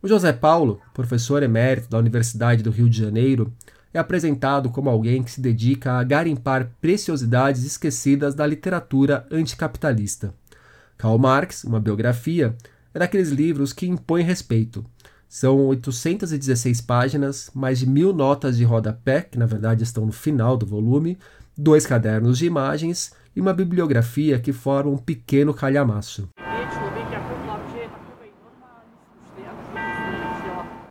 O 0.06 0.08
José 0.08 0.32
Paulo, 0.32 0.80
professor 0.94 1.42
emérito 1.42 1.90
da 1.90 1.98
Universidade 1.98 2.62
do 2.62 2.70
Rio 2.70 2.88
de 2.88 2.96
Janeiro, 2.96 3.52
é 3.92 3.98
apresentado 3.98 4.70
como 4.70 4.88
alguém 4.88 5.20
que 5.20 5.32
se 5.32 5.40
dedica 5.40 5.94
a 5.94 6.04
garimpar 6.04 6.70
preciosidades 6.80 7.64
esquecidas 7.64 8.32
da 8.32 8.46
literatura 8.46 9.26
anticapitalista. 9.32 10.32
Karl 10.96 11.18
Marx, 11.18 11.64
uma 11.64 11.80
biografia, 11.80 12.54
é 12.94 13.00
daqueles 13.00 13.30
livros 13.30 13.72
que 13.72 13.88
impõem 13.88 14.22
respeito. 14.22 14.84
São 15.28 15.66
816 15.66 16.80
páginas, 16.82 17.50
mais 17.52 17.80
de 17.80 17.88
mil 17.88 18.12
notas 18.12 18.56
de 18.56 18.62
rodapé, 18.62 19.22
que 19.22 19.36
na 19.36 19.46
verdade 19.46 19.82
estão 19.82 20.06
no 20.06 20.12
final 20.12 20.56
do 20.56 20.64
volume, 20.64 21.18
dois 21.58 21.84
cadernos 21.84 22.38
de 22.38 22.46
imagens 22.46 23.10
e 23.34 23.40
uma 23.40 23.52
bibliografia 23.52 24.38
que 24.38 24.52
forma 24.52 24.88
um 24.88 24.98
pequeno 24.98 25.52
calhamaço. 25.52 26.28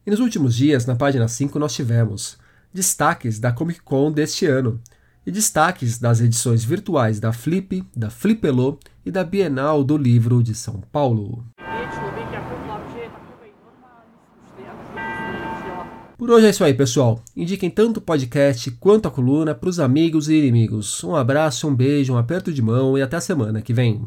E 0.06 0.12
nos 0.12 0.20
últimos 0.20 0.54
dias, 0.54 0.86
na 0.86 0.96
página 0.96 1.28
5, 1.28 1.58
nós 1.58 1.74
tivemos 1.74 2.38
destaques 2.72 3.40
da 3.40 3.52
Comic 3.52 3.82
Con 3.82 4.12
deste 4.12 4.46
ano 4.46 4.80
e 5.26 5.32
destaques 5.32 5.98
das 5.98 6.22
edições 6.22 6.64
virtuais 6.64 7.20
da 7.20 7.34
Flip, 7.34 7.84
da 7.96 8.12
Flipelô 8.12 8.78
e 9.04 9.10
da 9.10 9.24
Bienal 9.24 9.84
do 9.84 9.98
Livro 9.98 10.44
de 10.44 10.54
São 10.54 10.80
Paulo. 10.92 11.44
Por 16.20 16.30
hoje 16.30 16.46
é 16.46 16.50
isso 16.52 16.64
aí, 16.64 16.76
pessoal. 16.76 17.20
Indiquem 17.36 17.72
tanto 17.72 17.98
o 17.98 18.02
podcast 18.02 18.70
quanto 18.80 19.08
a 19.08 19.12
coluna 19.12 19.56
para 19.56 19.70
os 19.70 19.80
amigos 19.80 20.30
e 20.30 20.36
inimigos. 20.36 21.04
Um 21.04 21.16
abraço, 21.16 21.68
um 21.68 21.76
beijo, 21.76 22.14
um 22.14 22.18
aperto 22.18 22.54
de 22.54 22.62
mão 22.62 22.96
e 22.96 23.02
até 23.02 23.18
a 23.18 23.22
semana 23.22 23.60
que 23.60 23.74
vem. 23.74 24.06